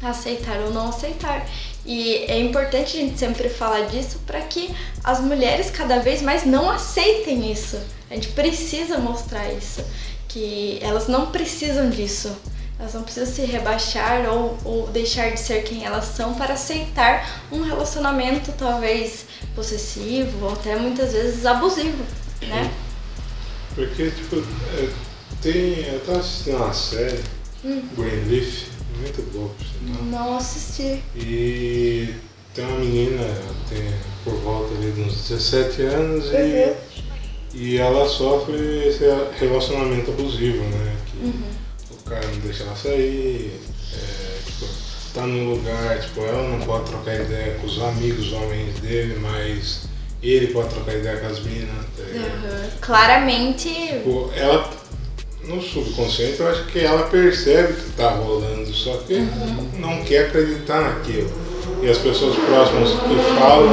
aceitar 0.02 0.58
ou 0.60 0.72
não 0.72 0.88
aceitar. 0.88 1.46
E 1.84 2.24
é 2.28 2.38
importante 2.38 2.96
a 2.96 3.00
gente 3.00 3.18
sempre 3.18 3.48
falar 3.48 3.82
disso 3.82 4.20
para 4.26 4.40
que 4.40 4.74
as 5.02 5.20
mulheres 5.20 5.70
cada 5.70 5.98
vez 5.98 6.20
mais 6.22 6.44
não 6.44 6.70
aceitem 6.70 7.50
isso. 7.50 7.78
A 8.10 8.14
gente 8.14 8.28
precisa 8.28 8.98
mostrar 8.98 9.52
isso, 9.52 9.84
que 10.28 10.78
elas 10.82 11.06
não 11.06 11.30
precisam 11.30 11.88
disso. 11.88 12.36
Elas 12.80 12.94
não 12.94 13.02
precisam 13.02 13.26
se 13.34 13.42
rebaixar 13.42 14.26
ou, 14.32 14.56
ou 14.64 14.86
deixar 14.86 15.30
de 15.30 15.38
ser 15.38 15.62
quem 15.64 15.84
elas 15.84 16.06
são 16.06 16.32
para 16.32 16.54
aceitar 16.54 17.44
um 17.52 17.60
relacionamento 17.60 18.52
talvez 18.52 19.26
possessivo 19.54 20.46
ou 20.46 20.54
até 20.54 20.76
muitas 20.76 21.12
vezes 21.12 21.44
abusivo, 21.44 22.02
né? 22.40 22.72
Porque, 23.74 24.10
tipo, 24.10 24.36
é, 24.78 24.88
tem. 25.42 25.86
Eu 25.92 26.00
tava 26.00 26.20
assistindo 26.20 26.56
uma 26.56 26.72
série, 26.72 27.20
hum. 27.62 27.82
Greenleaf, 27.94 28.68
muito 28.98 29.30
boa, 29.30 29.50
por 29.50 29.66
sinal. 29.66 30.02
Não 30.04 30.36
assisti. 30.38 31.02
E 31.14 32.14
tem 32.54 32.64
uma 32.64 32.78
menina, 32.78 33.22
tem 33.68 33.92
por 34.24 34.34
volta 34.40 34.74
ali 34.74 34.90
de 34.92 35.02
uns 35.02 35.28
17 35.28 35.82
anos 35.82 36.24
uhum. 36.28 36.34
e, 36.34 36.76
e 37.52 37.76
ela 37.76 38.08
sofre 38.08 38.88
esse 38.88 39.04
relacionamento 39.38 40.10
abusivo, 40.10 40.62
né? 40.64 40.96
Que 41.06 41.26
uhum. 41.26 41.59
O 42.10 42.12
cara 42.12 42.26
não 42.26 42.40
deixa 42.40 42.64
ela 42.64 42.74
sair, 42.74 43.60
é, 43.94 44.38
tipo, 44.44 44.66
tá 45.14 45.22
num 45.22 45.54
lugar, 45.54 46.00
tipo, 46.00 46.20
ela 46.22 46.42
não 46.42 46.58
pode 46.66 46.90
trocar 46.90 47.14
ideia 47.14 47.54
com 47.60 47.66
os 47.68 47.80
amigos 47.80 48.32
homens 48.32 48.80
dele, 48.80 49.16
mas 49.20 49.82
ele 50.20 50.48
pode 50.48 50.70
trocar 50.70 50.96
ideia 50.96 51.18
com 51.18 51.26
as 51.28 51.38
minas. 51.40 51.68
Tá 51.96 52.02
uhum. 52.02 52.70
Claramente. 52.80 53.68
Tipo, 53.68 54.30
ela 54.34 54.68
no 55.44 55.62
subconsciente, 55.62 56.40
eu 56.40 56.48
acho 56.48 56.64
que 56.66 56.80
ela 56.80 57.04
percebe 57.04 57.74
que 57.74 57.90
está 57.90 58.10
rolando, 58.10 58.72
só 58.74 58.96
que 58.98 59.14
uhum. 59.14 59.70
não 59.78 60.02
quer 60.02 60.26
acreditar 60.26 60.80
naquilo. 60.80 61.30
E 61.80 61.88
as 61.88 61.98
pessoas 61.98 62.36
próximas 62.36 62.90
que 62.90 63.38
falam, 63.38 63.68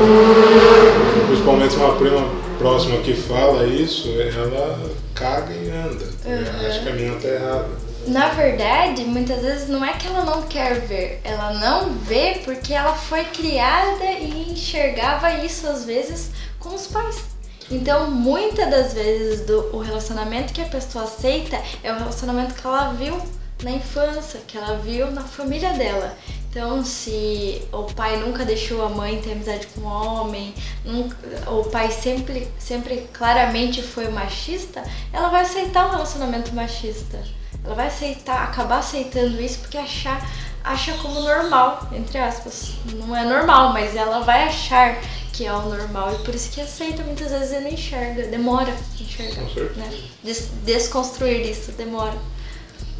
principalmente 1.27 1.75
uma 1.75 1.95
prima 1.95 2.29
próxima 2.59 2.97
que 2.99 3.13
fala 3.13 3.65
isso, 3.65 4.09
ela 4.21 4.79
caga 5.13 5.53
e 5.53 5.69
anda. 5.69 6.05
Uhum. 6.25 6.67
Acho 6.67 6.83
que 6.83 6.89
a 6.89 6.93
minha 6.93 7.13
está 7.13 7.27
errada. 7.27 7.86
Na 8.07 8.29
verdade, 8.29 9.03
muitas 9.03 9.41
vezes 9.41 9.67
não 9.67 9.83
é 9.83 9.91
que 9.91 10.07
ela 10.07 10.23
não 10.23 10.43
quer 10.43 10.79
ver, 10.79 11.19
ela 11.25 11.53
não 11.55 11.89
vê 11.89 12.41
porque 12.45 12.73
ela 12.73 12.95
foi 12.95 13.25
criada 13.25 14.05
e 14.05 14.49
enxergava 14.49 15.33
isso 15.43 15.67
às 15.67 15.83
vezes 15.83 16.31
com 16.57 16.73
os 16.73 16.87
pais. 16.87 17.21
Então, 17.69 18.09
muitas 18.09 18.69
das 18.69 18.93
vezes 18.93 19.45
do, 19.45 19.75
o 19.75 19.79
relacionamento 19.79 20.53
que 20.53 20.61
a 20.61 20.67
pessoa 20.67 21.03
aceita 21.03 21.61
é 21.83 21.91
o 21.91 21.97
relacionamento 21.97 22.53
que 22.53 22.65
ela 22.65 22.93
viu 22.93 23.21
na 23.61 23.71
infância, 23.71 24.39
que 24.47 24.57
ela 24.57 24.77
viu 24.77 25.11
na 25.11 25.23
família 25.23 25.73
dela. 25.73 26.15
Então, 26.49 26.85
se 26.85 27.61
o 27.73 27.83
pai 27.93 28.15
nunca 28.17 28.45
deixou 28.45 28.85
a 28.85 28.89
mãe 28.89 29.19
ter 29.19 29.33
amizade 29.33 29.67
com 29.67 29.81
o 29.81 29.85
homem, 29.85 30.53
nunca, 30.85 31.17
o 31.51 31.65
pai 31.65 31.91
sempre, 31.91 32.47
sempre 32.57 33.09
claramente 33.11 33.81
foi 33.81 34.07
machista, 34.07 34.81
ela 35.11 35.27
vai 35.27 35.41
aceitar 35.41 35.87
um 35.87 35.91
relacionamento 35.91 36.55
machista. 36.55 37.21
Ela 37.67 37.75
vai 37.75 37.87
aceitar, 37.87 38.45
acabar 38.45 38.77
aceitando 38.77 39.41
isso 39.41 39.59
porque 39.59 39.77
achar, 39.77 40.25
acha 40.63 40.93
como 40.99 41.19
normal, 41.19 41.89
entre 41.91 42.17
aspas. 42.17 42.71
Não 42.93 43.13
é 43.13 43.25
normal, 43.25 43.73
mas 43.73 43.93
ela 43.93 44.21
vai 44.21 44.43
achar 44.43 44.97
que 45.33 45.45
é 45.45 45.51
o 45.51 45.63
normal 45.63 46.15
e 46.15 46.23
por 46.23 46.33
isso 46.33 46.49
que 46.49 46.61
aceita 46.61 47.03
muitas 47.03 47.29
vezes 47.29 47.51
e 47.51 47.59
não 47.59 47.69
enxerga, 47.69 48.27
demora 48.27 48.73
enxergar, 48.99 49.43
né? 49.75 50.01
Des 50.23 50.49
desconstruir 50.63 51.41
isso 51.41 51.73
demora. 51.73 52.17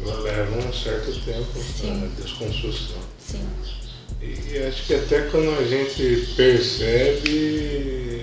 Leva 0.04 0.58
um 0.58 0.72
certo 0.72 1.18
tempo 1.24 1.48
a 1.56 2.22
desconstrução. 2.22 2.98
Sim. 3.18 3.48
E 4.20 4.58
acho 4.68 4.84
que 4.84 4.94
até 4.94 5.22
quando 5.22 5.58
a 5.58 5.64
gente 5.64 6.34
percebe 6.36 8.17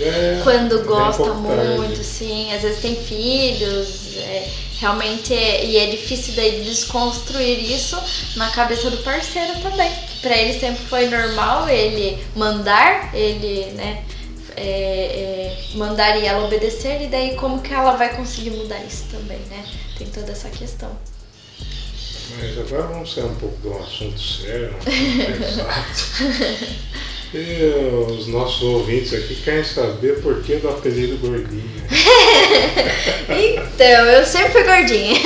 é, 0.00 0.40
quando 0.42 0.84
gosta 0.84 1.22
é 1.22 1.30
um 1.30 1.76
muito, 1.76 2.02
sim, 2.02 2.52
às 2.52 2.62
vezes 2.62 2.80
tem 2.80 2.96
filhos, 2.96 4.16
é, 4.16 4.48
realmente 4.78 5.34
é, 5.34 5.64
e 5.64 5.76
é 5.76 5.90
difícil 5.90 6.34
daí 6.34 6.62
desconstruir 6.62 7.70
isso 7.70 7.98
na 8.36 8.50
cabeça 8.50 8.90
do 8.90 8.96
parceiro 8.98 9.60
também. 9.60 9.90
Para 10.22 10.36
ele 10.36 10.58
sempre 10.58 10.84
foi 10.84 11.08
normal 11.08 11.68
ele 11.68 12.18
mandar, 12.34 13.14
ele, 13.14 13.72
né, 13.72 14.04
é, 14.56 14.62
é, 14.62 15.58
mandar 15.74 16.18
e 16.18 16.26
ela 16.26 16.44
obedecer, 16.44 17.02
e 17.02 17.06
daí 17.08 17.34
como 17.36 17.60
que 17.60 17.72
ela 17.72 17.96
vai 17.96 18.14
conseguir 18.16 18.50
mudar 18.50 18.78
isso 18.84 19.04
também, 19.10 19.38
né? 19.50 19.64
Tem 19.98 20.06
toda 20.06 20.32
essa 20.32 20.48
questão. 20.48 20.90
Mas 22.38 22.58
agora 22.58 22.84
vamos 22.84 23.12
sair 23.12 23.24
um 23.24 23.34
pouco 23.34 23.56
do 23.58 23.76
assunto 23.76 24.20
sério, 24.20 24.74
um 24.76 25.36
pesado. 25.38 25.70
E 27.32 28.08
os 28.08 28.26
nossos 28.26 28.60
ouvintes 28.62 29.14
aqui 29.14 29.36
querem 29.36 29.62
saber 29.62 30.20
por 30.20 30.42
que 30.42 30.56
do 30.56 30.68
apelido 30.68 31.16
gordinha. 31.18 31.62
então, 33.28 33.86
eu 33.86 34.26
sempre 34.26 34.50
fui 34.50 34.64
gordinha. 34.64 35.20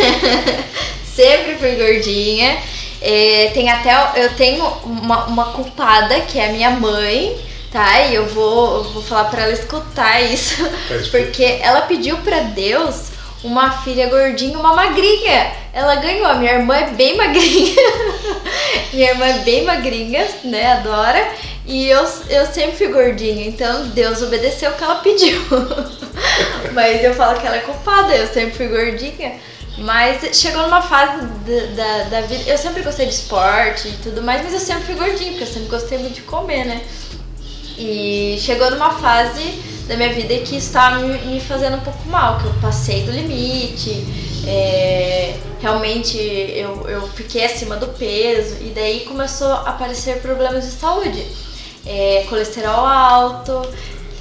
sempre 1.04 1.54
fui 1.54 1.76
gordinha. 1.76 2.58
É, 3.00 3.50
tem 3.54 3.70
até. 3.70 4.22
Eu 4.22 4.34
tenho 4.34 4.64
uma, 4.84 5.24
uma 5.24 5.52
culpada, 5.52 6.20
que 6.20 6.38
é 6.38 6.48
a 6.48 6.52
minha 6.52 6.70
mãe, 6.70 7.38
tá? 7.72 8.02
E 8.02 8.14
eu 8.14 8.26
vou, 8.26 8.76
eu 8.76 8.84
vou 8.84 9.02
falar 9.02 9.30
pra 9.30 9.44
ela 9.44 9.52
escutar 9.52 10.20
isso. 10.20 10.62
Porque 11.10 11.58
ela 11.62 11.82
pediu 11.82 12.18
pra 12.18 12.40
Deus 12.40 13.12
uma 13.42 13.82
filha 13.82 14.08
gordinha, 14.08 14.58
uma 14.58 14.74
magrinha. 14.74 15.52
Ela 15.72 15.96
ganhou. 15.96 16.26
A 16.26 16.34
minha 16.34 16.52
irmã 16.52 16.76
é 16.76 16.88
bem 16.88 17.16
magrinha. 17.16 17.82
minha 18.92 19.10
irmã 19.10 19.24
é 19.24 19.38
bem 19.38 19.64
magrinha, 19.64 20.28
né? 20.44 20.72
Adora. 20.72 21.53
E 21.66 21.88
eu, 21.88 22.06
eu 22.28 22.46
sempre 22.46 22.72
fui 22.72 22.88
gordinha, 22.88 23.46
então 23.46 23.88
Deus 23.88 24.20
obedeceu 24.20 24.70
o 24.70 24.74
que 24.74 24.84
ela 24.84 24.96
pediu. 24.96 25.40
Mas 26.74 27.02
eu 27.02 27.14
falo 27.14 27.40
que 27.40 27.46
ela 27.46 27.56
é 27.56 27.60
culpada, 27.60 28.14
eu 28.14 28.26
sempre 28.26 28.52
fui 28.52 28.68
gordinha. 28.68 29.40
Mas 29.78 30.36
chegou 30.36 30.62
numa 30.62 30.82
fase 30.82 31.24
da, 31.24 31.66
da, 31.74 32.02
da, 32.04 32.20
vida. 32.20 32.48
Eu 32.48 32.58
sempre 32.58 32.82
gostei 32.82 33.06
de 33.06 33.14
esporte 33.14 33.88
e 33.88 33.92
tudo 34.02 34.22
mais, 34.22 34.42
mas 34.44 34.52
eu 34.52 34.60
sempre 34.60 34.84
fui 34.84 34.94
gordinha, 34.94 35.30
porque 35.30 35.42
eu 35.42 35.48
sempre 35.48 35.68
gostei 35.68 35.98
muito 35.98 36.14
de 36.14 36.22
comer, 36.22 36.64
né? 36.64 36.82
E 37.76 38.38
chegou 38.40 38.70
numa 38.70 38.90
fase 38.90 39.42
da 39.88 39.96
minha 39.96 40.12
vida 40.12 40.32
que 40.38 40.56
estava 40.56 41.00
me, 41.00 41.18
me 41.22 41.40
fazendo 41.40 41.76
um 41.76 41.80
pouco 41.80 42.08
mal, 42.08 42.38
que 42.38 42.46
eu 42.46 42.54
passei 42.60 43.02
do 43.02 43.10
limite, 43.10 44.06
é, 44.46 45.34
realmente 45.60 46.16
eu, 46.18 46.88
eu 46.88 47.08
fiquei 47.08 47.44
acima 47.44 47.76
do 47.76 47.88
peso, 47.88 48.56
e 48.60 48.70
daí 48.70 49.00
começou 49.00 49.48
a 49.48 49.70
aparecer 49.70 50.20
problemas 50.20 50.64
de 50.64 50.70
saúde. 50.70 51.26
É, 51.86 52.24
colesterol 52.28 52.86
alto, 52.86 53.62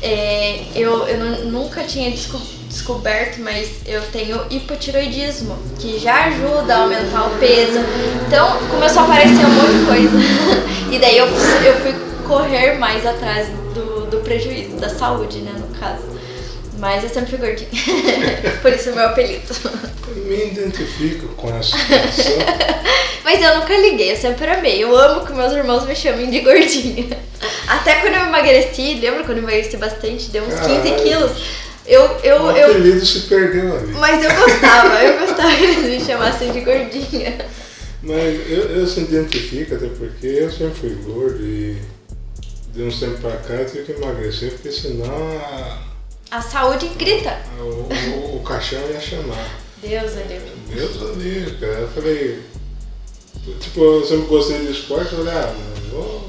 é, 0.01 0.63
eu, 0.75 1.07
eu 1.07 1.45
nunca 1.45 1.83
tinha 1.83 2.11
descoberto 2.11 2.53
descoberto, 2.73 3.39
mas 3.39 3.69
eu 3.85 4.01
tenho 4.11 4.41
hipotiroidismo, 4.49 5.55
que 5.79 5.99
já 5.99 6.25
ajuda 6.25 6.73
a 6.73 6.77
aumentar 6.79 7.27
o 7.27 7.37
peso. 7.37 7.79
Então 8.25 8.57
começou 8.67 9.03
a 9.03 9.05
aparecer 9.05 9.45
um 9.45 9.49
monte 9.49 9.77
de 9.77 9.85
coisa. 9.85 10.17
e 10.91 10.99
daí 10.99 11.17
eu, 11.17 11.27
eu 11.27 11.79
fui 11.81 11.93
correr 12.27 12.73
mais 12.79 13.05
atrás 13.05 13.47
do, 13.75 14.07
do 14.07 14.17
prejuízo, 14.21 14.77
da 14.77 14.89
saúde, 14.89 15.39
né, 15.39 15.53
no 15.55 15.67
caso. 15.79 16.03
Mas 16.79 17.03
eu 17.03 17.09
sempre 17.09 17.37
fui 17.37 17.47
gordinha. 17.47 17.69
Por 18.61 18.73
isso 18.73 18.89
é 18.89 18.91
meu 18.93 19.05
apelido. 19.05 19.55
Eu 20.07 20.25
me 20.25 20.47
identifico 20.47 21.27
com 21.35 21.49
essa 21.55 21.77
situação. 21.77 22.33
Mas 23.23 23.41
eu 23.41 23.59
nunca 23.59 23.77
liguei, 23.77 24.11
eu 24.11 24.17
sempre 24.17 24.49
amei. 24.49 24.83
Eu 24.83 24.97
amo 24.97 25.25
que 25.25 25.31
meus 25.31 25.53
irmãos 25.53 25.85
me 25.85 25.95
chamem 25.95 26.29
de 26.29 26.41
gordinha. 26.41 27.17
Até 27.67 27.95
quando 28.01 28.15
eu 28.15 28.25
emagreci, 28.25 28.95
lembra 28.95 29.23
quando 29.23 29.37
eu 29.37 29.43
emagreci 29.43 29.77
bastante? 29.77 30.29
Deu 30.29 30.43
uns 30.43 30.53
15 30.53 30.65
Caralho. 30.67 31.03
quilos. 31.03 31.31
Eu, 31.85 32.01
eu, 32.23 32.41
o 32.43 32.51
eu, 32.51 32.71
apelido 32.71 33.05
se 33.05 33.19
perdeu 33.21 33.75
ali. 33.75 33.91
mas 33.93 34.23
eu 34.23 34.33
gostava, 34.35 35.03
eu 35.03 35.19
gostava 35.19 35.53
que 35.55 35.63
eles 35.63 35.99
me 35.99 36.05
chamassem 36.05 36.51
de 36.51 36.61
gordinha. 36.61 37.45
Mas 38.01 38.49
eu, 38.49 38.63
eu 38.79 38.87
se 38.87 39.01
identifico, 39.01 39.75
até 39.75 39.87
porque 39.87 40.27
eu 40.27 40.49
sempre 40.51 40.73
fui 40.75 40.89
gordo 41.05 41.41
e 41.41 41.77
de 42.73 42.83
uns 42.83 42.99
tempos 42.99 43.19
pra 43.19 43.31
cá 43.37 43.53
eu 43.55 43.65
tive 43.69 43.83
que 43.83 43.91
emagrecer, 44.01 44.51
porque 44.51 44.71
senão 44.71 45.05
a- 45.39 45.79
A 46.31 46.41
saúde 46.41 46.87
grita. 46.97 47.37
o, 47.59 47.63
o, 47.63 48.37
o 48.37 48.43
caixão 48.43 48.79
ia 48.89 48.99
chamar. 48.99 49.59
Deus, 49.81 50.11
ali. 50.17 50.41
Deus 50.73 50.91
do 50.97 51.13
livre, 51.13 51.51
cara. 51.57 51.73
Eu 51.79 51.87
falei, 51.89 52.39
tipo, 53.59 53.83
eu 53.83 54.05
sempre 54.05 54.25
gostei 54.27 54.59
de 54.65 54.71
esporte, 54.71 55.11
eu 55.13 55.19
falei, 55.25 55.33
ah, 55.33 55.53
mano, 55.53 55.89
vou 55.91 56.27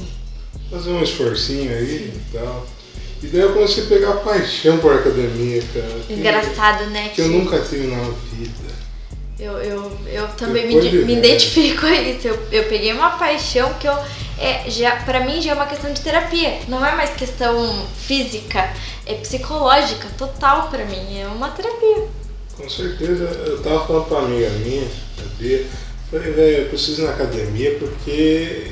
fazer 0.74 0.90
um 0.90 1.02
esforcinho 1.02 1.70
aí 1.70 2.12
e 2.14 2.36
tal. 2.36 2.66
E 3.22 3.26
daí 3.28 3.40
eu 3.40 3.52
comecei 3.54 3.84
a 3.84 3.86
pegar 3.86 4.12
paixão 4.16 4.78
por 4.78 4.92
academia, 4.94 5.62
cara. 5.72 5.86
que- 6.06 6.12
Engraçado, 6.14 6.90
né? 6.90 7.10
Que 7.14 7.22
eu 7.22 7.28
nunca 7.28 7.58
tive 7.60 7.86
na 7.86 8.02
vida. 8.32 8.74
Eu, 9.38 9.52
eu, 9.58 9.98
eu 10.06 10.28
também 10.28 10.66
me, 10.66 10.80
de 10.80 10.98
me 11.04 11.14
identifico 11.16 11.84
a 11.86 12.00
isso. 12.00 12.28
Eu, 12.28 12.38
eu 12.52 12.64
peguei 12.64 12.92
uma 12.92 13.10
paixão 13.10 13.72
que 13.74 13.86
eu. 13.88 13.96
É, 14.38 14.68
já, 14.68 14.96
pra 15.04 15.20
mim 15.24 15.40
já 15.40 15.52
é 15.52 15.54
uma 15.54 15.66
questão 15.66 15.92
de 15.92 16.00
terapia. 16.00 16.58
Não 16.68 16.84
é 16.84 16.94
mais 16.94 17.10
questão 17.10 17.86
física, 17.96 18.72
é 19.06 19.14
psicológica, 19.14 20.06
total 20.18 20.68
pra 20.68 20.84
mim. 20.84 21.18
É 21.20 21.26
uma 21.26 21.50
terapia. 21.50 22.06
Com 22.56 22.68
certeza, 22.68 23.24
eu 23.46 23.60
tava 23.62 23.86
falando 23.86 24.04
pra 24.06 24.18
uma 24.18 24.26
amiga 24.28 24.48
minha, 24.50 24.84
a 25.18 25.42
Bia, 25.42 25.64
falei, 26.10 26.30
velho, 26.32 26.56
eu 26.58 26.68
preciso 26.68 27.02
ir 27.02 27.04
na 27.06 27.10
academia 27.10 27.76
porque 27.80 28.68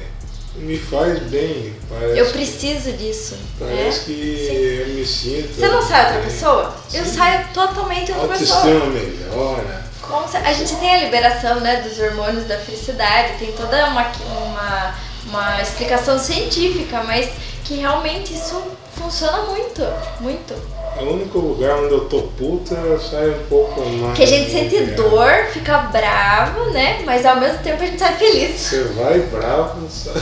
me 0.57 0.79
faz 0.79 1.19
bem. 1.25 1.75
Parece, 1.89 2.19
Eu 2.19 2.27
preciso 2.31 2.93
disso. 2.93 3.37
Parece 3.59 4.01
é? 4.01 4.05
que 4.05 4.85
eu 4.89 4.95
me 4.95 5.05
sinto. 5.07 5.55
Você 5.55 5.69
não 5.69 5.83
sai 5.83 6.05
outra 6.05 6.21
bem. 6.21 6.31
pessoa? 6.31 6.75
Eu 6.93 7.05
Sim. 7.05 7.13
saio 7.17 7.49
totalmente 7.55 8.13
outra 8.13 8.29
pessoa. 8.39 8.59
Autoestima 8.61 8.87
melhora. 8.87 9.83
Com 10.03 10.29
cer- 10.29 10.47
A 10.47 10.53
gente 10.53 10.75
tem 10.77 10.95
a 10.95 10.99
liberação 10.99 11.61
né, 11.61 11.77
dos 11.81 11.99
hormônios 11.99 12.47
da 12.47 12.59
felicidade, 12.59 13.39
tem 13.39 13.53
toda 13.53 13.87
uma, 13.87 14.13
uma, 14.47 14.95
uma 15.27 15.63
explicação 15.63 16.19
científica, 16.19 17.03
mas 17.05 17.31
que 17.65 17.77
realmente 17.77 18.35
isso 18.35 18.61
funciona 18.97 19.43
muito, 19.45 19.83
muito. 20.21 20.55
É 20.97 21.03
o 21.03 21.13
único 21.15 21.39
lugar 21.39 21.79
onde 21.79 21.95
eu 21.95 22.05
tô 22.05 22.23
puta, 22.23 22.75
eu 22.75 23.01
saio 23.01 23.41
um 23.41 23.47
pouco 23.47 23.81
mais. 23.81 24.17
Que 24.17 24.23
a 24.25 24.27
gente 24.27 24.51
sente 24.51 24.77
dor, 24.93 25.47
fica 25.53 25.79
bravo, 25.79 26.71
né? 26.71 27.03
Mas 27.05 27.25
ao 27.25 27.41
mesmo 27.41 27.59
tempo 27.59 27.83
a 27.83 27.87
gente 27.87 27.99
sai 27.99 28.17
feliz. 28.17 28.61
Você 28.61 28.85
vai 28.85 29.21
bravo, 29.21 29.89
sabe? 29.89 30.21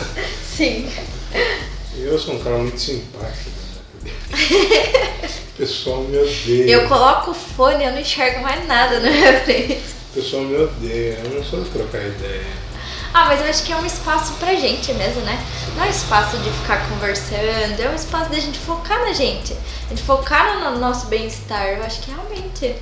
Sim. 0.56 0.88
Eu 1.96 2.18
sou 2.18 2.34
um 2.34 2.38
cara 2.38 2.56
muito 2.58 2.80
simpático. 2.80 3.50
O 4.32 5.58
pessoal 5.58 6.02
me 6.02 6.16
odeia. 6.16 6.70
Eu 6.70 6.88
coloco 6.88 7.32
o 7.32 7.34
fone, 7.34 7.84
eu 7.84 7.92
não 7.92 8.00
enxergo 8.00 8.40
mais 8.40 8.66
nada 8.66 9.00
na 9.00 9.10
minha 9.10 9.40
frente. 9.40 9.80
O 10.10 10.14
pessoal 10.14 10.42
me 10.42 10.56
odeia. 10.56 11.18
Eu 11.24 11.30
não 11.30 11.44
sou 11.44 11.62
de 11.62 11.70
trocar 11.70 11.98
ideia. 11.98 12.46
Ah, 13.12 13.24
mas 13.26 13.40
eu 13.40 13.48
acho 13.48 13.64
que 13.64 13.72
é 13.72 13.76
um 13.76 13.84
espaço 13.84 14.34
pra 14.34 14.54
gente 14.54 14.92
mesmo, 14.94 15.20
né? 15.22 15.44
Não 15.74 15.84
é 15.84 15.88
um 15.88 15.90
espaço 15.90 16.38
de 16.38 16.50
ficar 16.50 16.88
conversando, 16.88 17.80
é 17.80 17.88
um 17.90 17.94
espaço 17.94 18.30
da 18.30 18.38
gente 18.38 18.58
focar 18.58 19.00
na 19.00 19.12
gente. 19.12 19.52
A 19.86 19.88
gente 19.90 20.02
focar 20.02 20.60
no 20.60 20.78
nosso 20.78 21.06
bem-estar. 21.06 21.66
Eu 21.66 21.82
acho 21.84 22.00
que 22.00 22.10
realmente. 22.10 22.76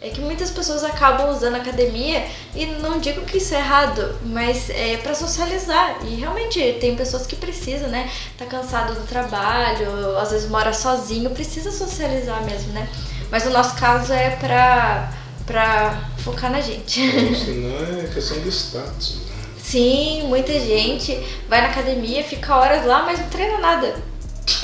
É 0.00 0.10
que 0.10 0.20
muitas 0.20 0.52
pessoas 0.52 0.84
acabam 0.84 1.28
usando 1.28 1.56
a 1.56 1.58
academia 1.58 2.24
e 2.54 2.66
não 2.66 3.00
digo 3.00 3.22
que 3.22 3.38
isso 3.38 3.52
é 3.52 3.58
errado, 3.58 4.16
mas 4.26 4.70
é 4.70 4.96
pra 4.98 5.12
socializar. 5.12 5.98
E 6.04 6.14
realmente 6.14 6.76
tem 6.80 6.94
pessoas 6.94 7.26
que 7.26 7.34
precisam, 7.34 7.88
né? 7.88 8.08
Tá 8.38 8.46
cansado 8.46 8.94
do 8.94 9.04
trabalho, 9.08 10.16
às 10.16 10.30
vezes 10.30 10.48
mora 10.48 10.72
sozinho, 10.72 11.30
precisa 11.30 11.72
socializar 11.72 12.44
mesmo, 12.44 12.72
né? 12.74 12.88
Mas 13.28 13.44
no 13.44 13.50
nosso 13.50 13.74
caso 13.74 14.12
é 14.12 14.30
pra, 14.36 15.12
pra 15.44 16.00
focar 16.18 16.52
na 16.52 16.60
gente. 16.60 17.00
Ou 17.00 17.34
senão 17.34 17.98
é 17.98 18.06
questão 18.06 18.40
de 18.40 18.50
status. 18.50 19.27
Sim, 19.68 20.22
muita 20.22 20.54
gente 20.58 21.22
vai 21.46 21.60
na 21.60 21.68
academia, 21.68 22.24
fica 22.24 22.56
horas 22.56 22.86
lá, 22.86 23.02
mas 23.02 23.18
não 23.18 23.28
treina 23.28 23.58
nada. 23.58 23.94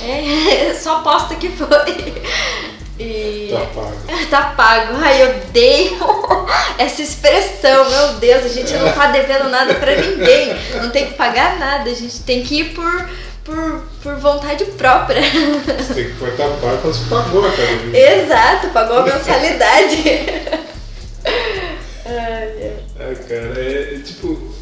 É, 0.01 0.73
só 0.81 0.97
aposta 0.97 1.35
que 1.35 1.51
foi. 1.51 2.15
E 2.99 3.51
Tá 3.53 3.67
pago. 3.75 3.97
tá 4.31 4.43
pago. 4.57 4.95
Ai, 5.03 5.23
eu 5.25 5.37
odeio 5.37 5.99
essa 6.79 7.03
expressão. 7.03 7.91
Meu 7.91 8.15
Deus, 8.15 8.47
a 8.47 8.49
gente 8.49 8.73
não 8.73 8.91
tá 8.93 9.09
devendo 9.09 9.51
nada 9.51 9.75
pra 9.75 9.95
ninguém. 9.95 10.57
Não 10.81 10.89
tem 10.89 11.09
que 11.09 11.15
pagar 11.15 11.59
nada. 11.59 11.91
A 11.91 11.95
gente 11.95 12.21
tem 12.21 12.43
que 12.43 12.61
ir 12.61 12.73
por, 12.73 13.11
por, 13.45 13.83
por 14.03 14.15
vontade 14.17 14.65
própria. 14.65 15.21
Você 15.21 15.93
tem 15.93 16.05
que 16.05 16.13
pôr 16.15 16.31
tá 16.35 16.49
pago 16.63 16.79
você 16.79 17.05
pagou 17.11 17.45
a 17.45 17.49
academia. 17.51 18.23
Exato, 18.23 18.69
pagou 18.69 19.01
a 19.01 19.03
mensalidade. 19.03 20.03
Ai, 22.07 22.53
ai. 22.57 22.77
É, 23.01 23.15
cara, 23.17 23.61
é, 23.61 23.97
é 23.97 23.99
tipo. 23.99 24.54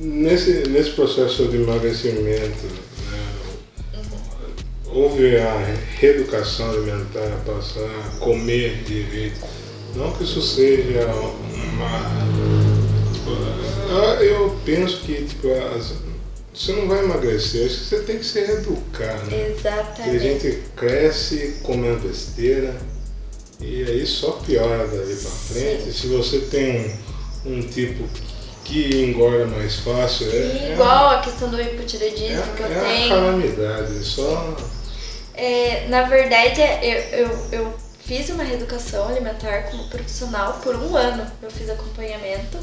Nesse, 0.00 0.66
nesse 0.68 0.90
processo 0.92 1.46
de 1.48 1.56
emagrecimento, 1.58 2.64
né, 3.10 4.02
houve 4.86 5.36
a 5.36 5.58
reeducação 5.98 6.70
alimentar, 6.70 7.42
passar 7.44 7.80
a 7.84 8.16
comer 8.18 8.82
direito. 8.84 9.40
Não 9.94 10.10
que 10.12 10.24
isso 10.24 10.40
seja 10.40 11.04
uma. 11.06 12.00
ah, 13.90 14.22
eu 14.22 14.56
penso 14.64 15.00
que 15.00 15.22
tipo, 15.24 15.48
as- 15.76 15.92
você 16.54 16.72
não 16.72 16.88
vai 16.88 17.04
emagrecer, 17.04 17.66
acho 17.66 17.78
que 17.78 17.84
você 17.84 18.00
tem 18.00 18.18
que 18.18 18.24
se 18.24 18.40
reeducar, 18.40 19.24
né? 19.26 19.28
Que 19.30 19.68
a 19.68 19.70
Exatamente. 19.70 20.18
gente 20.18 20.58
cresce 20.76 21.56
comendo 21.62 22.08
besteira 22.08 22.74
e 23.60 23.82
aí 23.84 24.06
só 24.06 24.32
piora 24.32 24.86
dali 24.88 25.14
pra 25.14 25.30
frente. 25.30 25.92
Se 25.92 26.06
você 26.08 26.38
tem 26.40 26.96
um, 27.46 27.52
um 27.58 27.60
tipo 27.62 28.04
que 28.70 29.04
engorda 29.04 29.46
mais 29.46 29.76
fácil, 29.80 30.30
é, 30.30 30.34
E 30.34 30.58
é, 30.68 30.72
igual 30.72 31.10
a 31.10 31.20
questão 31.20 31.48
do 31.50 31.60
é, 31.60 31.64
hipotireoidismo 31.64 32.54
que 32.56 32.62
eu 32.62 32.66
é 32.66 32.70
uma 32.70 32.80
tenho. 32.88 33.08
calamidade. 33.08 34.04
Só 34.04 34.56
É, 35.34 35.86
na 35.88 36.02
verdade, 36.02 36.60
é, 36.60 36.80
eu, 37.12 37.18
eu, 37.20 37.38
eu 37.52 37.74
fiz 38.04 38.28
uma 38.30 38.42
reeducação 38.44 39.08
alimentar 39.08 39.70
como 39.70 39.88
profissional 39.88 40.54
por 40.62 40.74
um 40.76 40.96
ano. 40.96 41.26
Eu 41.42 41.50
fiz 41.50 41.68
acompanhamento 41.70 42.58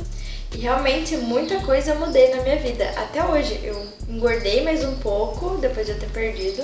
e 0.53 0.59
realmente 0.59 1.15
muita 1.17 1.59
coisa 1.61 1.91
eu 1.91 1.99
mudei 1.99 2.33
na 2.35 2.41
minha 2.43 2.57
vida. 2.57 2.85
Até 2.95 3.23
hoje, 3.25 3.59
eu 3.63 3.85
engordei 4.09 4.63
mais 4.63 4.83
um 4.85 4.95
pouco 4.97 5.57
depois 5.57 5.85
de 5.85 5.93
eu 5.93 5.99
ter 5.99 6.09
perdido, 6.09 6.63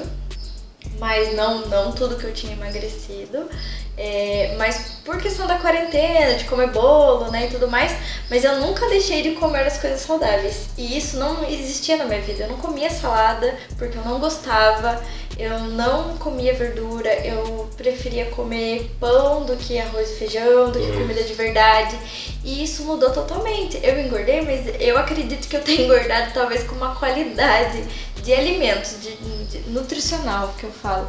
mas 0.99 1.35
não, 1.35 1.65
não 1.67 1.91
tudo 1.91 2.15
que 2.15 2.25
eu 2.25 2.33
tinha 2.33 2.53
emagrecido. 2.53 3.47
É, 3.95 4.55
mas 4.57 4.93
por 5.05 5.21
questão 5.21 5.45
da 5.45 5.59
quarentena, 5.59 6.33
de 6.33 6.45
comer 6.45 6.71
bolo, 6.71 7.29
né, 7.29 7.45
e 7.45 7.51
tudo 7.51 7.67
mais, 7.67 7.95
mas 8.27 8.43
eu 8.43 8.59
nunca 8.59 8.89
deixei 8.89 9.21
de 9.21 9.31
comer 9.31 9.67
as 9.67 9.77
coisas 9.77 10.01
saudáveis. 10.01 10.69
E 10.77 10.97
isso 10.97 11.17
não 11.17 11.47
existia 11.47 11.97
na 11.97 12.05
minha 12.05 12.21
vida. 12.21 12.45
Eu 12.45 12.49
não 12.49 12.57
comia 12.57 12.89
salada 12.89 13.55
porque 13.77 13.95
eu 13.95 14.03
não 14.03 14.19
gostava, 14.19 14.99
eu 15.37 15.59
não 15.59 16.17
comia 16.17 16.55
verdura, 16.55 17.09
eu 17.25 17.69
preferia 17.77 18.25
comer 18.27 18.89
pão 18.99 19.45
do 19.45 19.55
que 19.57 19.77
arroz 19.77 20.09
e 20.11 20.15
feijão, 20.15 20.71
do 20.71 20.79
que 20.79 20.87
Pois. 20.87 20.99
comida 20.99 21.23
de 21.23 21.33
verdade. 21.33 21.97
E 22.43 22.63
isso 22.63 22.83
mudou 22.83 23.11
totalmente. 23.11 23.79
Eu 23.83 23.99
engordei, 23.99 24.41
mas 24.41 24.81
eu 24.81 24.97
acredito 24.97 25.47
que 25.47 25.55
eu 25.55 25.61
tenho 25.61 25.83
engordado 25.83 26.31
talvez 26.33 26.63
com 26.63 26.75
uma 26.75 26.95
qualidade 26.95 27.83
de 28.23 28.33
alimentos, 28.33 29.01
de, 29.01 29.15
de- 29.45 29.69
nutricional 29.69 30.53
que 30.57 30.63
eu 30.65 30.71
falo 30.71 31.07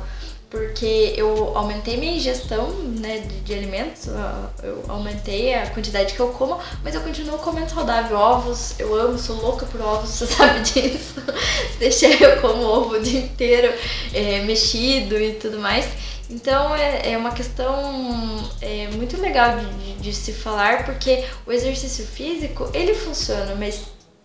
porque 0.50 1.14
eu 1.16 1.50
aumentei 1.58 1.96
minha 1.96 2.12
ingestão 2.14 2.68
né, 3.00 3.18
de, 3.18 3.40
de 3.40 3.54
alimentos, 3.54 4.08
ah, 4.10 4.50
eu 4.62 4.84
aumentei 4.86 5.52
a 5.52 5.68
quantidade 5.70 6.14
que 6.14 6.20
eu 6.20 6.28
como, 6.28 6.56
mas 6.84 6.94
eu 6.94 7.00
continuo 7.00 7.38
comendo 7.38 7.70
saudável. 7.74 8.16
Ovos, 8.16 8.78
eu 8.78 8.94
amo, 8.94 9.18
sou 9.18 9.34
louca 9.42 9.66
por 9.66 9.80
ovos, 9.80 10.10
você 10.14 10.26
sabe 10.28 10.60
disso. 10.60 11.14
Se 11.90 12.06
eu 12.22 12.40
como 12.40 12.62
ovo 12.62 12.94
o 12.94 13.02
dia 13.02 13.18
inteiro, 13.18 13.74
é, 14.12 14.42
mexido 14.42 15.18
e 15.20 15.32
tudo 15.32 15.58
mais. 15.58 15.86
Então 16.30 16.72
é, 16.76 17.12
é 17.12 17.18
uma 17.18 17.32
questão 17.32 18.48
é, 18.62 18.86
muito 18.92 19.20
legal 19.20 19.58
de, 19.58 19.66
de- 19.74 19.94
de 20.04 20.12
se 20.14 20.32
falar, 20.32 20.84
porque 20.84 21.24
o 21.48 21.50
exercício 21.52 22.06
físico 22.06 22.70
ele 22.72 22.94
funciona, 22.94 23.56
mas 23.56 23.80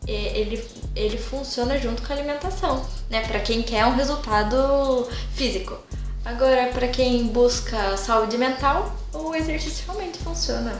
ele, 0.07 0.65
ele 0.95 1.17
funciona 1.17 1.77
junto 1.77 2.01
com 2.01 2.11
a 2.11 2.15
alimentação, 2.15 2.85
né? 3.09 3.25
Para 3.27 3.39
quem 3.39 3.61
quer 3.61 3.85
um 3.85 3.95
resultado 3.95 5.07
físico. 5.33 5.77
Agora, 6.25 6.67
para 6.67 6.87
quem 6.87 7.27
busca 7.27 7.95
saúde 7.97 8.37
mental, 8.37 8.95
o 9.13 9.33
exercício 9.33 9.85
realmente 9.85 10.17
funciona 10.19 10.73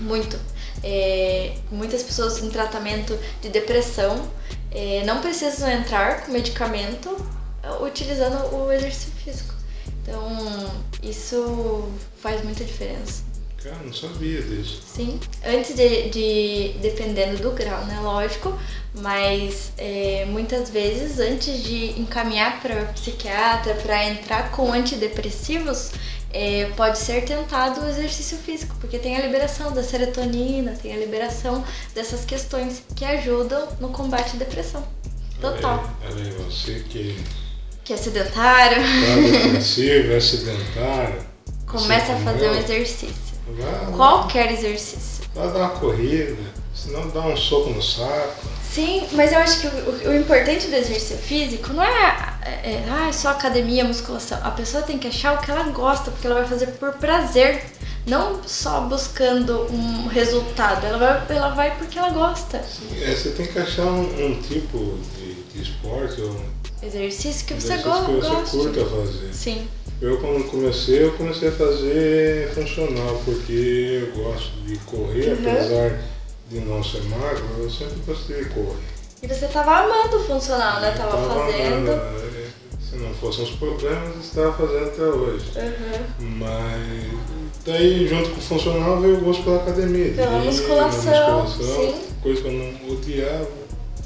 muito. 0.00 0.38
É, 0.82 1.56
muitas 1.70 2.02
pessoas 2.02 2.42
em 2.42 2.48
tratamento 2.50 3.18
de 3.42 3.48
depressão 3.48 4.30
é, 4.70 5.02
não 5.04 5.20
precisam 5.20 5.70
entrar 5.70 6.24
com 6.24 6.32
medicamento 6.32 7.16
utilizando 7.82 8.54
o 8.54 8.72
exercício 8.72 9.12
físico. 9.12 9.54
Então, 10.02 10.70
isso 11.02 11.88
faz 12.20 12.42
muita 12.42 12.64
diferença. 12.64 13.29
Cara, 13.62 13.76
não 13.84 13.92
sabia 13.92 14.40
disso. 14.40 14.80
Sim, 14.86 15.20
antes 15.44 15.74
de, 15.74 16.08
de 16.08 16.78
dependendo 16.80 17.42
do 17.42 17.50
grau, 17.50 17.84
né? 17.84 18.00
Lógico, 18.00 18.58
mas 18.94 19.72
é, 19.76 20.24
muitas 20.28 20.70
vezes 20.70 21.18
antes 21.18 21.62
de 21.62 22.00
encaminhar 22.00 22.62
para 22.62 22.86
psiquiatra 22.86 23.74
para 23.74 24.02
entrar 24.08 24.50
com 24.50 24.72
antidepressivos, 24.72 25.90
é, 26.32 26.70
pode 26.74 26.96
ser 26.96 27.22
tentado 27.24 27.82
o 27.82 27.88
exercício 27.88 28.38
físico, 28.38 28.74
porque 28.80 28.98
tem 28.98 29.16
a 29.16 29.20
liberação 29.20 29.72
da 29.72 29.82
serotonina, 29.82 30.72
tem 30.80 30.94
a 30.94 30.96
liberação 30.96 31.62
dessas 31.94 32.24
questões 32.24 32.82
que 32.96 33.04
ajudam 33.04 33.68
no 33.78 33.90
combate 33.90 34.36
à 34.36 34.38
depressão. 34.38 34.82
Total. 35.38 35.90
Ela 36.02 36.20
é 36.20 36.30
você 36.30 36.82
que. 36.88 37.18
Que 37.84 37.92
é 37.92 37.96
sedentário. 37.96 38.82
Tá 38.82 39.42
depressivo, 39.42 40.12
é 40.12 40.20
sedentário. 40.20 41.26
Começa 41.66 42.12
a 42.12 42.16
fazer 42.20 42.48
um 42.50 42.54
exercício. 42.56 43.29
Vai, 43.58 43.92
Qualquer 43.92 44.52
exercício. 44.52 45.24
Vai 45.34 45.48
dar 45.52 45.58
uma 45.58 45.70
corrida, 45.70 46.36
senão 46.74 47.08
dá 47.08 47.20
um 47.20 47.36
soco 47.36 47.70
no 47.70 47.82
saco. 47.82 48.48
Sim, 48.70 49.04
mas 49.12 49.32
eu 49.32 49.38
acho 49.38 49.60
que 49.60 49.66
o, 49.66 50.10
o 50.10 50.16
importante 50.16 50.68
do 50.68 50.76
exercício 50.76 51.18
físico 51.18 51.72
não 51.72 51.82
é, 51.82 52.38
é, 52.42 52.70
é, 52.70 52.84
ah, 52.88 53.12
só 53.12 53.30
academia, 53.30 53.84
musculação. 53.84 54.38
A 54.44 54.50
pessoa 54.52 54.82
tem 54.82 54.96
que 54.96 55.08
achar 55.08 55.34
o 55.34 55.38
que 55.38 55.50
ela 55.50 55.64
gosta, 55.64 56.12
porque 56.12 56.26
ela 56.26 56.36
vai 56.36 56.48
fazer 56.48 56.66
por 56.68 56.92
prazer. 56.92 57.64
Não 58.06 58.40
só 58.46 58.82
buscando 58.82 59.66
um 59.72 60.06
resultado, 60.06 60.86
ela 60.86 60.98
vai, 60.98 61.36
ela 61.36 61.50
vai 61.50 61.76
porque 61.76 61.98
ela 61.98 62.10
gosta. 62.10 62.62
Sim, 62.62 62.88
é, 63.02 63.14
você 63.14 63.30
tem 63.30 63.46
que 63.46 63.58
achar 63.58 63.84
um, 63.84 64.02
um 64.02 64.40
tipo 64.40 64.98
de, 65.16 65.34
de, 65.34 65.62
esporte 65.62 66.20
ou 66.20 66.40
exercício 66.82 67.46
que 67.46 67.54
você 67.54 67.76
gosta. 67.78 68.06
Que 68.06 68.20
você 68.20 68.56
curta 68.56 68.86
fazer. 68.86 69.34
Sim. 69.34 69.68
Eu 70.00 70.18
quando 70.18 70.50
comecei, 70.50 71.04
eu 71.04 71.12
comecei 71.12 71.48
a 71.48 71.52
fazer 71.52 72.50
funcional, 72.54 73.20
porque 73.24 74.02
eu 74.02 74.22
gosto 74.22 74.52
de 74.64 74.78
correr, 74.78 75.28
uhum. 75.28 75.50
apesar 75.50 75.98
de 76.48 76.60
não 76.60 76.82
ser 76.82 77.02
magro, 77.04 77.44
eu 77.58 77.70
sempre 77.70 77.98
gostei 78.06 78.44
de 78.44 78.50
correr. 78.50 78.78
E 79.22 79.26
você 79.26 79.44
estava 79.44 79.80
amando 79.80 80.16
o 80.16 80.24
funcional, 80.24 80.80
né? 80.80 80.92
Tava, 80.92 81.10
tava 81.10 81.44
fazendo. 81.44 81.90
Amando, 81.90 81.90
é, 81.90 82.46
se 82.80 82.96
não 82.96 83.12
fossem 83.14 83.44
os 83.44 83.50
problemas, 83.50 84.16
estava 84.24 84.52
fazendo 84.54 84.86
até 84.86 85.02
hoje. 85.02 85.44
Uhum. 85.56 86.26
Mas 86.38 87.64
daí 87.66 88.08
junto 88.08 88.30
com 88.30 88.38
o 88.38 88.42
funcional 88.42 89.00
veio 89.00 89.18
o 89.18 89.20
gosto 89.20 89.44
pela 89.44 89.56
academia. 89.58 90.14
Pela 90.14 90.38
musculação, 90.38 91.42
musculação 91.42 91.92
sim. 91.92 92.00
coisa 92.22 92.40
que 92.40 92.48
eu 92.48 92.52
não 92.52 92.90
odiava. 92.90 93.60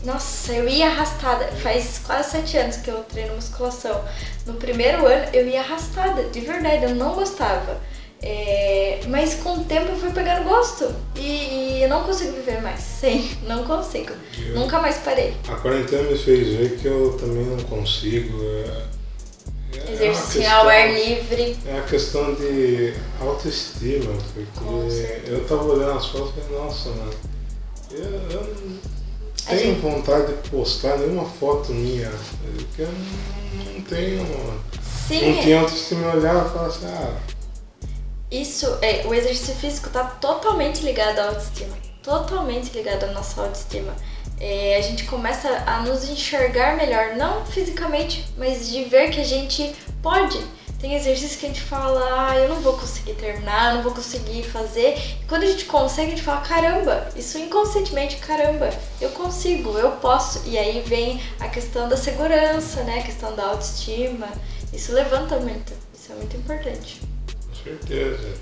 Nossa, 0.05 0.53
eu 0.53 0.69
ia 0.69 0.87
arrastada. 0.87 1.47
Faz 1.63 2.01
quase 2.05 2.31
sete 2.31 2.59
anos 2.59 2.77
que 2.77 2.91
eu 2.91 3.03
treino 3.05 3.35
musculação. 3.35 4.05
No 4.47 4.55
primeiro 4.55 5.07
ano 5.07 5.27
eu 5.33 5.47
ia 5.49 5.61
arrastada, 5.61 6.25
de 6.25 6.41
verdade, 6.41 6.85
eu 6.85 6.95
não 6.95 7.15
gostava. 7.15 7.81
É, 8.27 9.01
mas 9.09 9.35
com 9.35 9.59
o 9.59 9.65
tempo 9.65 9.91
eu 9.91 9.97
fui 9.97 10.11
pegando 10.11 10.45
gosto 10.45 10.95
e, 11.15 11.21
e, 11.21 11.83
eu 11.83 11.91
não 11.91 12.05
consigo 12.05 12.33
viver 12.33 12.63
mais 12.63 12.81
sem, 12.81 13.37
não 13.47 13.65
consigo. 13.65 14.15
Eu, 14.39 14.55
Nunca 14.55 14.81
mais 14.81 14.97
parei. 14.99 15.35
A 15.47 15.57
quarentena 15.57 16.05
me 16.05 16.17
fez 16.17 16.57
ver 16.57 16.79
que 16.79 16.87
eu 16.87 17.19
também 17.19 17.45
não 17.45 17.59
consigo. 17.65 18.43
É, 18.43 18.95
é 19.77 19.93
Exercer 19.93 20.51
ao 20.51 20.69
ar 20.69 20.95
livre. 20.95 21.57
É 21.67 21.79
a 21.79 21.83
questão 21.83 22.35
de 22.35 22.95
autoestima, 23.21 24.15
porque 24.33 25.31
eu 25.31 25.45
tava 25.47 25.65
olhando 25.65 25.99
as 25.99 26.07
fotos 26.07 26.33
e 26.39 26.41
falei, 26.41 26.59
nossa, 26.65 26.89
mano, 26.91 27.15
eu, 27.91 28.05
eu 28.31 28.55
tenho 29.47 29.75
gente... 29.75 29.81
vontade 29.81 30.33
de 30.33 30.49
postar 30.51 30.99
nenhuma 30.99 31.25
foto 31.25 31.73
minha, 31.73 32.11
porque 32.41 32.83
eu 32.83 32.89
não, 32.89 33.83
tenho. 33.83 34.63
Sim. 35.09 35.35
Não 35.35 35.43
tinha 35.43 35.61
autoestima 35.61 36.15
olhar 36.15 36.47
e 36.47 36.51
falar 36.51 36.67
assim, 36.67 36.87
ah. 36.87 37.17
Isso, 38.31 38.67
é, 38.83 39.07
o 39.07 39.15
exercício 39.15 39.55
físico 39.55 39.87
está 39.87 40.05
totalmente 40.05 40.83
ligado 40.83 41.19
à 41.19 41.27
autoestima. 41.29 41.77
Totalmente 42.03 42.73
ligado 42.75 43.05
à 43.05 43.13
nossa 43.13 43.43
autoestima. 43.43 43.95
É, 44.41 44.77
a 44.77 44.81
gente 44.81 45.05
começa 45.05 45.49
a 45.67 45.81
nos 45.83 46.09
enxergar 46.09 46.77
melhor, 46.77 47.15
não 47.17 47.47
fisicamente, 47.47 48.27
mas 48.37 48.69
de 48.69 48.85
ver 48.85 49.11
que 49.11 49.21
a 49.21 49.25
gente 49.25 49.75
pode 50.03 50.39
tem 50.85 50.97
exercícios 50.97 51.37
que 51.37 51.47
a 51.47 51.49
gente 51.49 51.63
fala, 51.63 52.29
ah, 52.29 52.37
eu 52.37 52.47
não 52.47 52.61
vou 52.61 52.75
conseguir 52.75 53.15
terminar, 53.15 53.71
eu 53.71 53.77
não 53.77 53.83
vou 53.83 53.95
conseguir 53.95 54.43
fazer. 54.43 54.99
E 55.23 55.25
quando 55.27 55.45
a 55.45 55.47
gente 55.47 55.65
consegue, 55.65 56.09
a 56.09 56.11
gente 56.11 56.23
fala, 56.23 56.43
caramba, 56.43 57.09
isso 57.17 57.39
inconscientemente, 57.39 58.17
caramba, 58.17 58.69
eu 59.01 59.09
consigo, 59.13 59.79
eu 59.79 59.93
posso. 59.93 60.43
E 60.45 60.59
aí 60.59 60.83
vem 60.83 61.23
a 61.41 61.49
questão 61.49 61.89
da 61.89 61.97
segurança, 61.97 62.83
né? 62.83 62.99
A 62.99 63.03
questão 63.03 63.35
da 63.35 63.47
autoestima. 63.47 64.29
Isso 64.75 64.93
levanta 64.93 65.37
muito, 65.37 65.73
isso 65.95 66.13
é 66.13 66.17
muito 66.17 66.37
importante. 66.37 67.01
Com 67.33 67.65
certeza. 67.65 68.35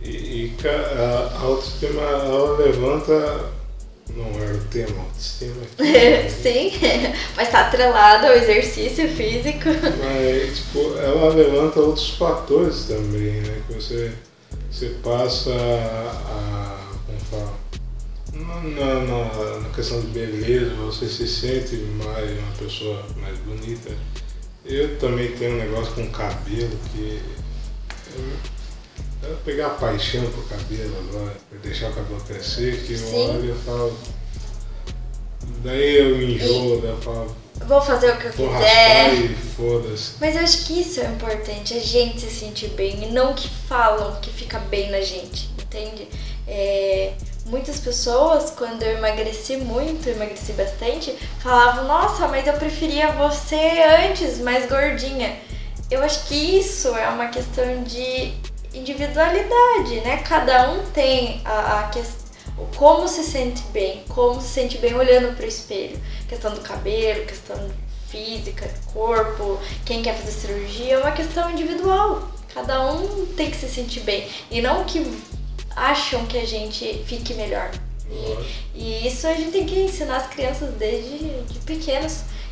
E, 0.00 0.08
e 0.08 0.56
a 0.66 1.38
autoestima, 1.38 2.00
ela 2.00 2.56
levanta 2.56 3.52
não 4.16 4.42
era 4.42 4.54
o 4.54 4.64
tema 4.64 5.02
autoestima. 5.02 5.62
Sim, 6.42 6.72
mas 7.36 7.48
está 7.48 7.66
atrelado 7.66 8.26
ao 8.26 8.32
exercício 8.32 9.08
físico. 9.08 9.68
Mas, 9.98 10.58
tipo, 10.58 10.96
ela 10.98 11.32
levanta 11.34 11.80
outros 11.80 12.10
fatores 12.10 12.84
também, 12.84 13.40
né? 13.40 13.62
Que 13.66 13.74
você, 13.74 14.12
você 14.70 14.86
passa 15.02 15.50
a. 15.52 16.80
Como 17.06 17.18
fala? 17.30 17.60
Na, 18.32 19.00
na, 19.04 19.60
na 19.60 19.68
questão 19.70 20.00
de 20.00 20.06
beleza, 20.08 20.74
você 20.76 21.06
se 21.06 21.28
sente 21.28 21.76
mais 22.04 22.30
uma 22.38 22.52
pessoa 22.58 23.04
mais 23.20 23.38
bonita. 23.38 23.90
Eu 24.64 24.98
também 24.98 25.32
tenho 25.32 25.54
um 25.54 25.58
negócio 25.58 25.92
com 25.94 26.10
cabelo 26.10 26.78
que. 26.92 27.20
Eu 29.22 29.36
pegar 29.44 29.66
a 29.66 29.70
paixão 29.70 30.24
pro 30.30 30.42
cabelo 30.44 30.96
agora, 31.08 31.36
deixar 31.62 31.90
o 31.90 31.94
cabelo 31.94 32.20
crescer, 32.22 32.82
que 32.84 32.94
eu 32.94 32.98
Sim. 32.98 33.28
olho 33.30 33.54
e 33.54 33.64
falo. 33.64 33.98
Daí 35.62 35.98
eu 35.98 36.16
me 36.16 36.34
enjoo, 36.34 36.80
daí 36.80 36.90
eu 36.90 37.00
falo. 37.02 37.36
Vou 37.66 37.82
fazer 37.82 38.12
o 38.12 38.16
que 38.16 38.26
eu 38.26 38.32
vou 38.32 38.48
quiser. 38.48 39.14
E 39.14 39.34
foda-se. 39.34 40.12
Mas 40.20 40.36
eu 40.36 40.42
acho 40.42 40.64
que 40.64 40.80
isso 40.80 41.00
é 41.00 41.06
importante, 41.06 41.74
a 41.74 41.80
gente 41.80 42.20
se 42.20 42.30
sentir 42.30 42.70
bem 42.70 43.04
e 43.04 43.12
não 43.12 43.34
que 43.34 43.48
falam 43.68 44.18
que 44.20 44.30
fica 44.30 44.58
bem 44.58 44.90
na 44.90 45.02
gente, 45.02 45.50
entende? 45.60 46.08
É, 46.48 47.12
muitas 47.46 47.78
pessoas, 47.78 48.50
quando 48.50 48.82
eu 48.82 48.96
emagreci 48.96 49.58
muito, 49.58 50.08
emagreci 50.08 50.52
bastante, 50.52 51.14
falavam, 51.40 51.86
nossa, 51.86 52.26
mas 52.28 52.46
eu 52.46 52.54
preferia 52.54 53.12
você 53.12 53.82
antes, 54.08 54.38
mais 54.38 54.68
gordinha. 54.68 55.38
Eu 55.90 56.02
acho 56.02 56.26
que 56.26 56.34
isso 56.34 56.88
é 56.96 57.08
uma 57.08 57.26
questão 57.28 57.82
de 57.82 58.32
individualidade, 58.72 60.00
né? 60.00 60.18
Cada 60.18 60.72
um 60.72 60.84
tem 60.90 61.40
a, 61.44 61.80
a 61.80 61.88
questão 61.88 62.20
como 62.76 63.08
se 63.08 63.24
sente 63.24 63.62
bem, 63.72 64.04
como 64.08 64.40
se 64.40 64.48
sente 64.48 64.78
bem 64.78 64.94
olhando 64.94 65.34
para 65.34 65.44
o 65.44 65.48
espelho. 65.48 65.98
Questão 66.28 66.52
do 66.52 66.60
cabelo, 66.60 67.24
questão 67.26 67.56
física, 68.08 68.68
corpo, 68.92 69.58
quem 69.84 70.02
quer 70.02 70.14
fazer 70.14 70.32
cirurgia, 70.32 70.94
é 70.94 70.98
uma 70.98 71.12
questão 71.12 71.50
individual. 71.50 72.28
Cada 72.52 72.92
um 72.92 73.26
tem 73.36 73.50
que 73.50 73.56
se 73.56 73.68
sentir 73.68 74.00
bem. 74.00 74.28
E 74.50 74.60
não 74.60 74.84
que 74.84 75.00
acham 75.76 76.26
que 76.26 76.36
a 76.36 76.46
gente 76.46 77.04
fique 77.06 77.34
melhor. 77.34 77.70
E, 78.10 78.74
e 78.74 79.06
isso 79.06 79.26
a 79.26 79.34
gente 79.34 79.52
tem 79.52 79.64
que 79.64 79.78
ensinar 79.78 80.16
as 80.16 80.26
crianças 80.26 80.74
desde 80.74 81.18
de 81.44 81.60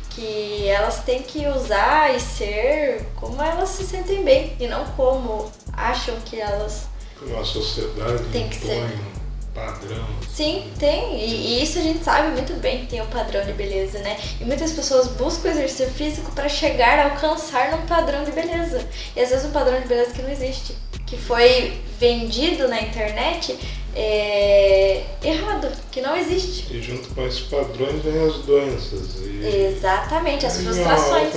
que 0.09 0.67
elas 0.67 1.03
têm 1.03 1.21
que 1.21 1.45
usar 1.47 2.15
e 2.15 2.19
ser 2.19 3.05
como 3.15 3.41
elas 3.41 3.69
se 3.69 3.83
sentem 3.83 4.23
bem 4.23 4.55
e 4.59 4.67
não 4.67 4.85
como 4.91 5.49
acham 5.79 6.15
que 6.25 6.39
elas. 6.39 6.87
Como 7.17 7.37
a 7.39 7.45
sociedade 7.45 8.23
tem 8.31 8.49
que 8.49 8.55
ser. 8.55 8.83
um 8.83 9.53
padrão. 9.53 10.05
Sim, 10.29 10.71
tem. 10.77 11.15
E, 11.19 11.59
e, 11.59 11.63
isso 11.63 11.79
a 11.79 11.81
gente 11.81 12.03
sabe 12.03 12.29
muito 12.29 12.53
bem 12.59 12.81
que 12.81 12.87
tem 12.87 13.01
um 13.01 13.07
padrão 13.07 13.45
de 13.45 13.53
beleza, 13.53 13.99
né? 13.99 14.17
E 14.39 14.45
muitas 14.45 14.71
pessoas 14.71 15.07
buscam 15.07 15.49
exercício 15.49 15.89
físico 15.93 16.31
para 16.31 16.47
chegar 16.47 16.99
a 16.99 17.11
alcançar 17.11 17.71
num 17.71 17.85
padrão 17.85 18.23
de 18.23 18.31
beleza. 18.31 18.87
E 19.15 19.21
às 19.21 19.29
vezes 19.29 19.45
um 19.45 19.51
padrão 19.51 19.79
de 19.81 19.87
beleza 19.87 20.11
que 20.11 20.21
não 20.21 20.29
existe. 20.29 20.75
Que 21.05 21.17
foi 21.17 21.81
vendido 21.99 22.67
na 22.67 22.81
internet 22.81 23.57
é, 23.95 25.03
errado, 25.23 25.71
que 25.91 26.01
não 26.01 26.15
existe. 26.15 26.73
E 26.73 26.81
junto 26.81 27.13
com 27.13 27.25
esses 27.25 27.41
padrões 27.41 28.01
vem 28.03 28.27
as 28.27 28.35
doenças. 28.39 29.15
E... 29.17 29.73
Exatamente, 29.75 30.45
as 30.45 30.57
frustrações. 30.57 31.33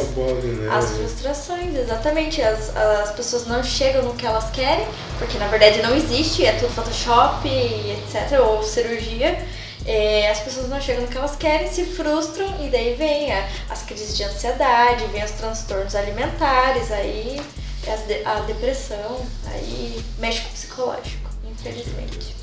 As 0.70 0.90
frustrações, 0.90 1.74
exatamente. 1.76 2.42
As, 2.42 2.76
as 2.76 3.12
pessoas 3.12 3.46
não 3.46 3.62
chegam 3.62 4.02
no 4.02 4.14
que 4.14 4.26
elas 4.26 4.50
querem, 4.50 4.86
porque 5.18 5.38
na 5.38 5.48
verdade 5.48 5.82
não 5.82 5.94
existe, 5.96 6.44
é 6.44 6.52
tudo 6.52 6.72
Photoshop, 6.72 7.48
etc., 7.48 8.38
ou 8.40 8.62
cirurgia. 8.62 9.38
É, 9.84 10.30
as 10.30 10.38
pessoas 10.40 10.68
não 10.68 10.80
chegam 10.80 11.02
no 11.02 11.08
que 11.08 11.16
elas 11.16 11.34
querem, 11.34 11.68
se 11.68 11.84
frustram 11.84 12.46
e 12.64 12.68
daí 12.68 12.94
vem 12.94 13.32
a, 13.32 13.48
as 13.68 13.82
crises 13.82 14.16
de 14.16 14.22
ansiedade, 14.22 15.04
vem 15.06 15.24
os 15.24 15.32
transtornos 15.32 15.96
alimentares, 15.96 16.92
aí 16.92 17.40
a, 18.24 18.30
a 18.30 18.40
depressão, 18.42 19.26
aí 19.46 20.00
mexe 20.18 20.42
com 20.42 20.48
o 20.48 20.52
psicológico, 20.52 21.30
infelizmente. 21.50 22.41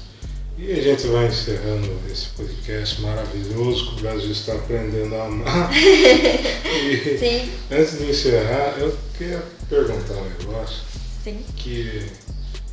E 0.62 0.74
a 0.74 0.82
gente 0.82 1.08
vai 1.08 1.28
encerrando 1.28 1.90
esse 2.12 2.28
podcast 2.36 3.02
maravilhoso 3.02 3.92
que 3.92 4.00
o 4.00 4.02
Brasil 4.02 4.30
está 4.30 4.54
aprendendo 4.54 5.16
a 5.16 5.26
amar. 5.26 5.72
e 5.74 7.18
Sim, 7.18 7.50
antes 7.72 7.98
de 7.98 8.10
encerrar, 8.10 8.78
eu 8.78 8.94
queria 9.18 9.42
perguntar 9.70 10.16
um 10.16 10.30
negócio 10.38 10.84
sim. 11.24 11.40
que 11.56 12.04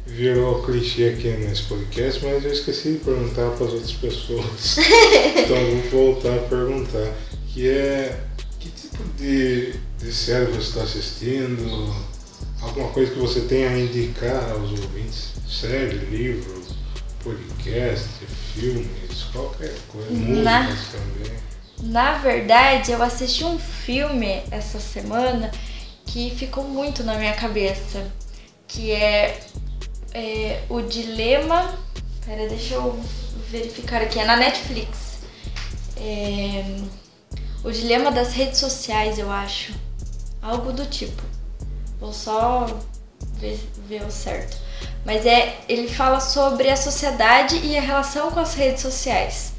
virou 0.05 0.65
clichê 0.65 1.11
aqui 1.11 1.29
nesse 1.29 1.63
podcast, 1.63 2.25
mas 2.25 2.45
eu 2.45 2.51
esqueci 2.51 2.95
de 2.95 2.99
perguntar 2.99 3.51
para 3.53 3.67
as 3.67 3.73
outras 3.75 3.93
pessoas. 3.93 4.79
então 5.39 5.57
vou 5.89 6.13
voltar 6.13 6.35
a 6.35 6.43
perguntar. 6.43 7.15
Que 7.55 7.69
é 7.69 8.21
que 8.59 8.69
tipo 8.69 9.05
de, 9.17 9.75
de 9.99 10.13
série 10.13 10.47
você 10.47 10.59
está 10.59 10.83
assistindo? 10.83 11.95
Alguma 12.61 12.89
coisa 12.89 13.13
que 13.13 13.19
você 13.21 13.43
tenha 13.43 13.71
a 13.71 13.79
indicar 13.79 14.51
aos 14.51 14.73
ouvintes? 14.73 15.35
Série, 15.49 15.99
livro, 16.11 16.67
podcast, 17.31 18.09
filmes, 18.55 19.25
qualquer 19.33 19.75
coisa, 19.89 20.11
Na- 20.13 20.63
músicas 20.63 20.89
também. 20.93 21.33
Na 21.83 22.19
verdade, 22.19 22.93
eu 22.93 23.03
assisti 23.03 23.45
um 23.45 23.59
filme 23.59 24.43
essa 24.51 24.79
semana 24.81 25.51
que 26.07 26.31
ficou 26.31 26.63
muito 26.65 27.03
na 27.03 27.17
minha 27.19 27.35
cabeça, 27.35 28.07
que 28.69 28.93
é, 28.93 29.41
é 30.15 30.63
o 30.71 30.81
Dilema. 30.81 31.77
Pera, 32.25 32.49
deixa 32.49 32.75
eu 32.75 32.99
verificar 33.51 34.01
aqui. 34.03 34.19
É 34.21 34.25
na 34.25 34.37
Netflix. 34.37 35.19
É, 35.97 36.65
o 37.65 37.71
Dilema 37.73 38.11
das 38.13 38.33
redes 38.33 38.59
sociais, 38.59 39.19
eu 39.19 39.31
acho. 39.31 39.73
Algo 40.41 40.73
do 40.73 40.87
tipo. 40.87 41.23
Vou 42.01 42.13
só 42.13 42.67
ver, 43.39 43.61
ver 43.89 44.03
o 44.03 44.11
certo. 44.11 44.57
Mas 45.05 45.25
é, 45.25 45.59
ele 45.69 45.89
fala 45.89 46.21
sobre 46.21 46.69
a 46.69 46.77
sociedade 46.77 47.57
e 47.65 47.77
a 47.77 47.81
relação 47.81 48.31
com 48.31 48.41
as 48.41 48.55
redes 48.55 48.83
sociais 48.83 49.57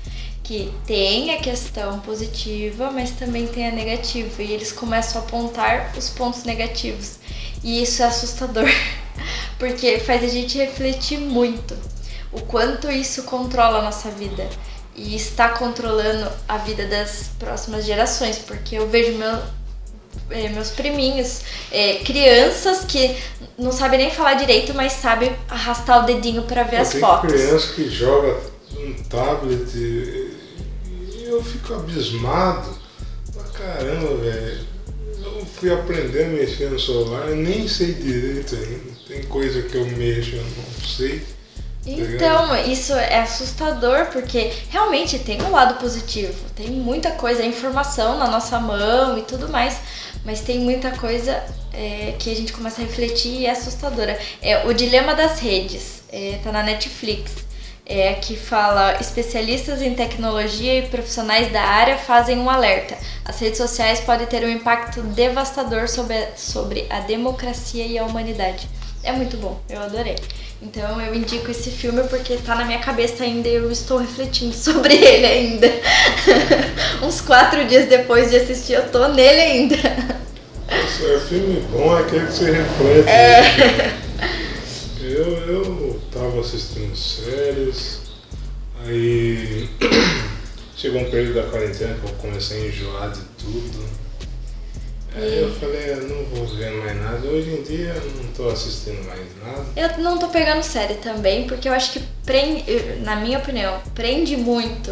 que 0.48 0.74
tem 0.86 1.36
a 1.36 1.42
questão 1.42 2.00
positiva, 2.00 2.90
mas 2.90 3.12
também 3.12 3.46
tem 3.46 3.68
a 3.68 3.72
negativa. 3.72 4.42
E 4.42 4.54
eles 4.54 4.72
começam 4.72 5.22
a 5.22 5.26
apontar 5.26 5.92
os 5.98 6.10
pontos 6.10 6.46
negativos. 6.46 7.18
E 7.62 7.84
isso 7.84 8.02
é 8.02 8.06
assustador, 8.06 8.64
porque 9.60 10.00
faz 10.00 10.24
a 10.24 10.28
gente 10.30 10.58
refletir 10.58 11.20
muito 11.20 11.78
o 12.32 12.40
quanto 12.44 12.90
isso 12.90 13.24
controla 13.24 13.80
a 13.80 13.82
nossa 13.82 14.10
vida. 14.10 14.50
E 14.96 15.16
está 15.16 15.50
controlando 15.50 16.32
a 16.48 16.58
vida 16.58 16.88
das 16.88 17.30
próximas 17.38 17.86
gerações, 17.86 18.38
porque 18.38 18.76
eu 18.76 18.88
vejo 18.88 19.18
meu, 19.18 19.38
eh, 20.30 20.50
meus 20.50 20.70
priminhos, 20.72 21.42
eh, 21.72 22.02
crianças 22.06 22.86
que 22.86 23.16
não 23.58 23.72
sabem 23.72 24.00
nem 24.00 24.12
falar 24.12 24.36
direito, 24.36 24.74
mas 24.74 24.94
sabem 24.94 25.36
arrastar 25.50 26.04
o 26.04 26.06
dedinho 26.06 26.44
para 26.44 26.64
ver 26.64 26.78
as 26.78 26.90
tem 26.90 27.02
fotos. 27.02 27.32
criança 27.32 27.74
que 27.74 27.90
joga 27.90 28.40
um 28.78 28.94
tablet 29.04 29.76
e 29.76 31.26
eu 31.26 31.44
fico 31.44 31.74
abismado. 31.74 32.78
Caramba, 33.54 34.16
velho. 34.18 34.68
Eu 35.24 35.46
fui 35.46 35.74
aprender 35.74 36.26
a 36.26 36.28
mexer 36.28 36.70
no 36.70 36.80
celular, 36.80 37.28
eu 37.28 37.36
nem 37.36 37.68
sei 37.68 37.94
direito 37.94 38.56
ainda. 38.56 38.98
Tem 39.08 39.24
coisa 39.24 39.62
que 39.64 39.76
eu 39.76 39.86
mexo, 39.86 40.36
eu 40.36 40.44
não 40.44 40.88
sei. 40.88 41.24
Então, 41.88 42.54
isso 42.66 42.94
é 42.94 43.20
assustador 43.20 44.08
porque 44.08 44.52
realmente 44.70 45.18
tem 45.20 45.42
um 45.42 45.52
lado 45.52 45.80
positivo, 45.80 46.34
tem 46.54 46.70
muita 46.70 47.12
coisa, 47.12 47.46
informação 47.46 48.18
na 48.18 48.28
nossa 48.28 48.60
mão 48.60 49.18
e 49.18 49.22
tudo 49.22 49.48
mais, 49.48 49.80
mas 50.26 50.42
tem 50.42 50.60
muita 50.60 50.92
coisa 50.92 51.42
é, 51.74 52.14
que 52.20 52.30
a 52.30 52.36
gente 52.36 52.52
começa 52.52 52.82
a 52.82 52.86
refletir 52.86 53.42
e 53.42 53.46
é 53.46 53.52
assustadora. 53.52 54.20
É 54.42 54.66
o 54.66 54.74
dilema 54.74 55.16
das 55.16 55.40
redes, 55.40 56.04
é, 56.12 56.40
tá 56.44 56.52
na 56.52 56.62
Netflix, 56.62 57.32
é, 57.86 58.16
que 58.16 58.36
fala 58.36 59.00
especialistas 59.00 59.82
em 59.82 59.96
tecnologia 59.96 60.80
e 60.80 60.88
profissionais 60.90 61.54
da 61.54 61.62
área 61.62 61.98
fazem 61.98 62.38
um 62.38 62.50
alerta. 62.50 62.98
As 63.24 63.40
redes 63.40 63.58
sociais 63.58 64.02
podem 64.02 64.28
ter 64.28 64.44
um 64.44 64.50
impacto 64.50 65.02
devastador 65.02 65.88
sobre 65.88 66.28
sobre 66.36 66.86
a 66.90 67.00
democracia 67.00 67.86
e 67.86 67.98
a 67.98 68.04
humanidade. 68.04 68.68
É 69.08 69.14
muito 69.14 69.38
bom, 69.38 69.58
eu 69.70 69.80
adorei. 69.80 70.18
Então 70.62 71.00
eu 71.00 71.16
indico 71.16 71.50
esse 71.50 71.72
filme 71.72 72.04
porque 72.10 72.36
tá 72.36 72.56
na 72.56 72.66
minha 72.66 72.80
cabeça 72.80 73.24
ainda 73.24 73.48
e 73.48 73.56
eu 73.56 73.72
estou 73.72 74.00
refletindo 74.00 74.52
sobre 74.54 74.96
ele 74.96 75.26
ainda. 75.26 75.68
Uns 77.02 77.22
quatro 77.22 77.66
dias 77.66 77.88
depois 77.88 78.30
de 78.30 78.36
assistir, 78.36 78.74
eu 78.74 78.92
tô 78.92 79.08
nele 79.08 79.40
ainda. 79.40 79.76
É 80.68 81.20
filme 81.22 81.62
bom, 81.72 81.98
é 81.98 82.02
aquele 82.02 82.26
que 82.26 82.34
você 82.34 82.52
reflete. 82.52 83.06
né? 83.06 83.98
Eu, 85.00 85.38
eu 85.48 86.02
tava 86.12 86.42
assistindo 86.42 86.94
séries, 86.94 88.02
aí 88.86 89.70
chegou 90.76 91.00
um 91.00 91.10
período 91.10 91.36
da 91.36 91.44
quarentena 91.50 91.94
que 91.94 92.12
eu 92.12 92.16
comecei 92.16 92.62
a 92.62 92.68
enjoar 92.68 93.12
de 93.12 93.22
tudo. 93.42 94.07
Aí 95.18 95.42
eu 95.42 95.52
falei, 95.56 95.92
eu 95.92 96.08
não 96.08 96.24
vou 96.26 96.46
ver 96.46 96.72
mais 96.72 97.02
nada. 97.02 97.28
Hoje 97.28 97.50
em 97.50 97.64
dia 97.64 97.94
eu 97.94 98.12
não 98.12 98.32
tô 98.34 98.50
assistindo 98.50 99.04
mais 99.06 99.26
nada. 99.44 99.66
Eu 99.76 100.04
não 100.04 100.20
tô 100.20 100.28
pegando 100.28 100.62
série 100.62 100.96
também, 100.96 101.48
porque 101.48 101.68
eu 101.68 101.74
acho 101.74 101.94
que 101.94 102.02
prende, 102.24 102.64
na 103.04 103.16
minha 103.16 103.40
opinião, 103.40 103.82
prende 103.96 104.38
muito. 104.38 104.92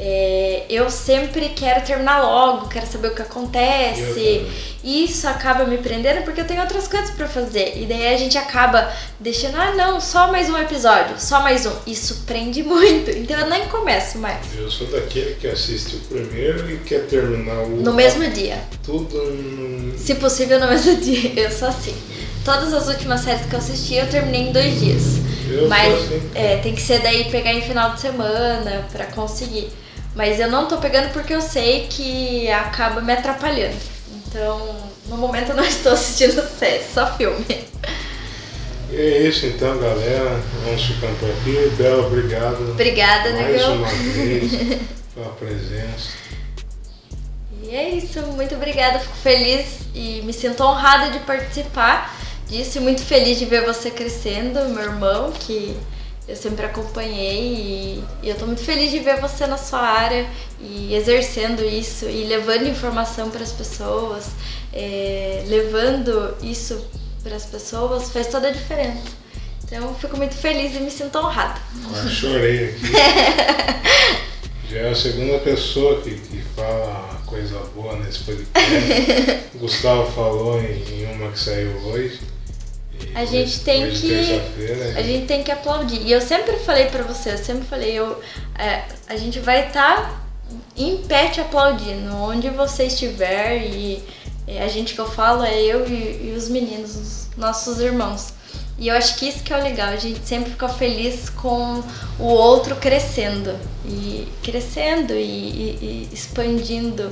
É, 0.00 0.64
eu 0.70 0.88
sempre 0.90 1.48
quero 1.48 1.84
terminar 1.84 2.20
logo, 2.22 2.68
quero 2.68 2.86
saber 2.86 3.08
o 3.08 3.14
que 3.14 3.22
acontece. 3.22 4.46
E 4.84 5.04
isso 5.04 5.26
acaba 5.26 5.64
me 5.64 5.76
prendendo 5.78 6.22
porque 6.22 6.40
eu 6.40 6.46
tenho 6.46 6.60
outras 6.60 6.86
coisas 6.86 7.10
pra 7.10 7.26
fazer. 7.26 7.72
E 7.76 7.84
daí 7.84 8.14
a 8.14 8.16
gente 8.16 8.38
acaba 8.38 8.90
deixando, 9.18 9.56
ah 9.56 9.72
não, 9.74 10.00
só 10.00 10.30
mais 10.30 10.48
um 10.48 10.56
episódio, 10.56 11.16
só 11.18 11.40
mais 11.40 11.66
um. 11.66 11.72
Isso 11.84 12.22
prende 12.26 12.62
muito. 12.64 13.10
Então 13.10 13.38
eu 13.40 13.48
nem 13.48 13.66
começo 13.66 14.18
mais. 14.18 14.38
Eu 14.56 14.70
sou 14.70 14.86
daquele 14.86 15.34
que 15.34 15.48
assiste 15.48 15.96
o 15.96 16.00
primeiro 16.00 16.70
e 16.70 16.78
quer 16.78 17.06
terminar 17.06 17.64
o 17.64 17.68
No 17.82 17.92
mesmo 17.92 18.28
dia. 18.30 18.58
tudo 18.84 19.16
no... 19.32 19.98
Se 19.98 20.14
possível 20.14 20.60
no 20.60 20.68
mesmo 20.68 20.94
dia. 21.02 21.32
Eu 21.34 21.50
sou 21.50 21.68
assim. 21.68 21.94
Todas 22.44 22.72
as 22.72 22.86
últimas 22.86 23.20
séries 23.22 23.44
que 23.46 23.52
eu 23.54 23.58
assisti 23.58 23.94
eu 23.96 24.08
terminei 24.08 24.42
em 24.42 24.52
dois 24.52 24.78
dias. 24.78 25.02
Eu 25.50 25.68
Mas 25.68 25.92
assim. 25.92 26.30
é, 26.36 26.58
tem 26.58 26.72
que 26.74 26.80
ser 26.80 27.00
daí 27.00 27.24
pegar 27.30 27.52
em 27.52 27.60
final 27.62 27.94
de 27.94 28.00
semana 28.00 28.86
pra 28.92 29.06
conseguir. 29.06 29.68
Mas 30.14 30.40
eu 30.40 30.50
não 30.50 30.66
tô 30.66 30.78
pegando 30.78 31.12
porque 31.12 31.34
eu 31.34 31.40
sei 31.40 31.86
que 31.88 32.50
acaba 32.50 33.00
me 33.00 33.12
atrapalhando. 33.12 33.76
Então, 34.26 34.76
no 35.06 35.16
momento 35.16 35.50
eu 35.50 35.56
não 35.56 35.64
estou 35.66 35.92
assistindo 35.92 36.42
série, 36.58 36.84
só 36.84 37.06
filme. 37.16 37.44
E 38.90 38.96
é 38.96 39.28
isso 39.28 39.46
então, 39.46 39.78
galera. 39.78 40.40
Vamos 40.64 40.82
ficando 40.82 41.18
por 41.20 41.30
aqui. 41.30 41.76
Bela, 41.76 42.06
obrigado. 42.06 42.70
Obrigada, 42.70 43.30
mais 43.32 43.52
Negão. 43.52 43.76
uma 43.76 43.88
vez 43.88 44.52
pela 45.14 45.32
presença. 45.34 46.28
E 47.62 47.74
é 47.74 47.90
isso, 47.90 48.22
muito 48.22 48.54
obrigada, 48.54 48.98
fico 48.98 49.16
feliz 49.16 49.80
e 49.94 50.22
me 50.24 50.32
sinto 50.32 50.62
honrada 50.62 51.10
de 51.10 51.18
participar 51.20 52.16
disso 52.48 52.78
e 52.78 52.80
muito 52.80 53.02
feliz 53.02 53.38
de 53.38 53.44
ver 53.44 53.66
você 53.66 53.90
crescendo, 53.90 54.66
meu 54.70 54.84
irmão, 54.84 55.32
que 55.32 55.76
eu 56.28 56.36
sempre 56.36 56.66
acompanhei 56.66 57.54
e, 57.54 58.04
e 58.22 58.28
eu 58.28 58.36
tô 58.36 58.44
muito 58.44 58.60
feliz 58.60 58.90
de 58.90 58.98
ver 58.98 59.18
você 59.18 59.46
na 59.46 59.56
sua 59.56 59.80
área 59.80 60.28
e 60.60 60.94
exercendo 60.94 61.64
isso 61.64 62.04
e 62.04 62.24
levando 62.24 62.68
informação 62.68 63.30
para 63.30 63.42
as 63.42 63.52
pessoas, 63.52 64.26
é, 64.72 65.42
levando 65.46 66.36
isso 66.42 66.84
para 67.22 67.34
as 67.34 67.46
pessoas 67.46 68.10
faz 68.10 68.26
toda 68.26 68.48
a 68.48 68.50
diferença. 68.50 69.16
Então 69.64 69.88
eu 69.88 69.94
fico 69.94 70.18
muito 70.18 70.34
feliz 70.34 70.76
e 70.76 70.80
me 70.80 70.90
sinto 70.90 71.18
honrada. 71.18 71.60
Quase 71.88 72.10
chorei 72.10 72.70
aqui. 72.70 72.92
Já 74.70 74.80
é 74.80 74.90
a 74.90 74.94
segunda 74.94 75.38
pessoa 75.38 76.02
que, 76.02 76.14
que 76.14 76.42
fala 76.54 77.18
coisa 77.24 77.58
boa 77.74 77.96
nesse 77.96 78.18
podcast. 78.18 79.48
O 79.54 79.58
Gustavo 79.60 80.12
falou 80.12 80.60
em, 80.60 80.82
em 80.92 81.12
uma 81.14 81.32
que 81.32 81.38
saiu 81.38 81.70
hoje. 81.86 82.20
A 83.14 83.24
gente 83.24 83.60
tem 83.60 83.84
hoje, 83.86 84.00
que- 84.06 84.62
A 84.98 85.02
gente 85.02 85.26
tem 85.26 85.42
que 85.42 85.50
aplaudir. 85.50 86.00
E 86.02 86.12
eu 86.12 86.20
sempre 86.20 86.56
falei 86.58 86.86
pra 86.86 87.02
você, 87.02 87.32
eu 87.32 87.38
sempre 87.38 87.64
falei, 87.66 87.92
eu, 87.92 88.20
é, 88.58 88.82
a 89.08 89.16
gente 89.16 89.38
vai 89.40 89.66
estar 89.68 90.24
em 90.76 90.98
pé 90.98 91.28
te 91.28 91.40
aplaudindo, 91.40 92.14
onde 92.16 92.48
você 92.50 92.84
estiver. 92.84 93.62
E 93.62 94.02
a 94.60 94.68
gente 94.68 94.94
que 94.94 95.00
eu 95.00 95.08
falo 95.10 95.42
é 95.44 95.60
eu 95.60 95.86
e, 95.86 96.28
e 96.30 96.34
os 96.36 96.48
meninos, 96.48 96.96
os 96.96 97.28
nossos 97.36 97.80
irmãos. 97.80 98.32
E 98.78 98.86
eu 98.88 98.94
acho 98.94 99.16
que 99.16 99.28
isso 99.28 99.42
que 99.42 99.52
é 99.52 99.58
o 99.58 99.62
legal, 99.62 99.88
a 99.88 99.96
gente 99.96 100.20
sempre 100.24 100.50
fica 100.52 100.68
feliz 100.68 101.28
com 101.28 101.82
o 102.18 102.24
outro 102.26 102.76
crescendo. 102.76 103.54
E 103.84 104.28
crescendo 104.42 105.12
e, 105.14 105.18
e- 105.18 106.08
e 106.12 106.14
expandindo 106.14 107.10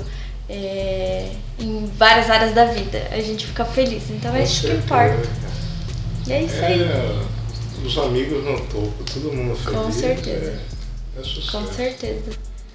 é, 0.48 1.28
em 1.58 1.86
várias 1.98 2.30
áreas 2.30 2.54
da 2.54 2.66
vida. 2.66 3.02
A 3.10 3.20
gente 3.20 3.46
fica 3.46 3.64
feliz. 3.64 4.04
Então 4.10 4.34
é 4.34 4.44
isso 4.44 4.60
que 4.60 4.68
importa. 4.72 5.28
E 6.26 6.32
é 6.32 6.42
isso 6.42 6.64
aí. 6.64 6.82
É, 6.82 7.22
os 7.84 7.98
amigos 7.98 8.44
no 8.44 8.58
topo, 8.66 9.04
todo 9.12 9.32
mundo 9.32 9.56
feliz. 9.56 9.78
Com 9.78 9.92
certeza. 9.92 10.60
É, 11.16 11.20
é 11.20 11.22
sucesso. 11.22 11.52
Com 11.52 11.72
certeza. 11.72 12.30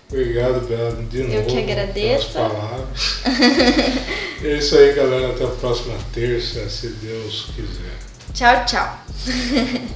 Obrigado, 0.09 0.67
Bela, 0.67 1.03
de 1.09 1.23
novo. 1.23 1.33
Eu 1.33 1.45
que 1.45 1.57
agradeço. 1.59 2.31
palavras. 2.33 3.21
é 4.43 4.57
isso 4.57 4.77
aí, 4.77 4.93
galera. 4.93 5.29
Até 5.29 5.45
a 5.45 5.47
próxima 5.47 5.95
terça, 6.13 6.69
se 6.69 6.87
Deus 6.87 7.47
quiser. 7.55 7.97
Tchau, 8.33 8.65
tchau. 8.65 8.99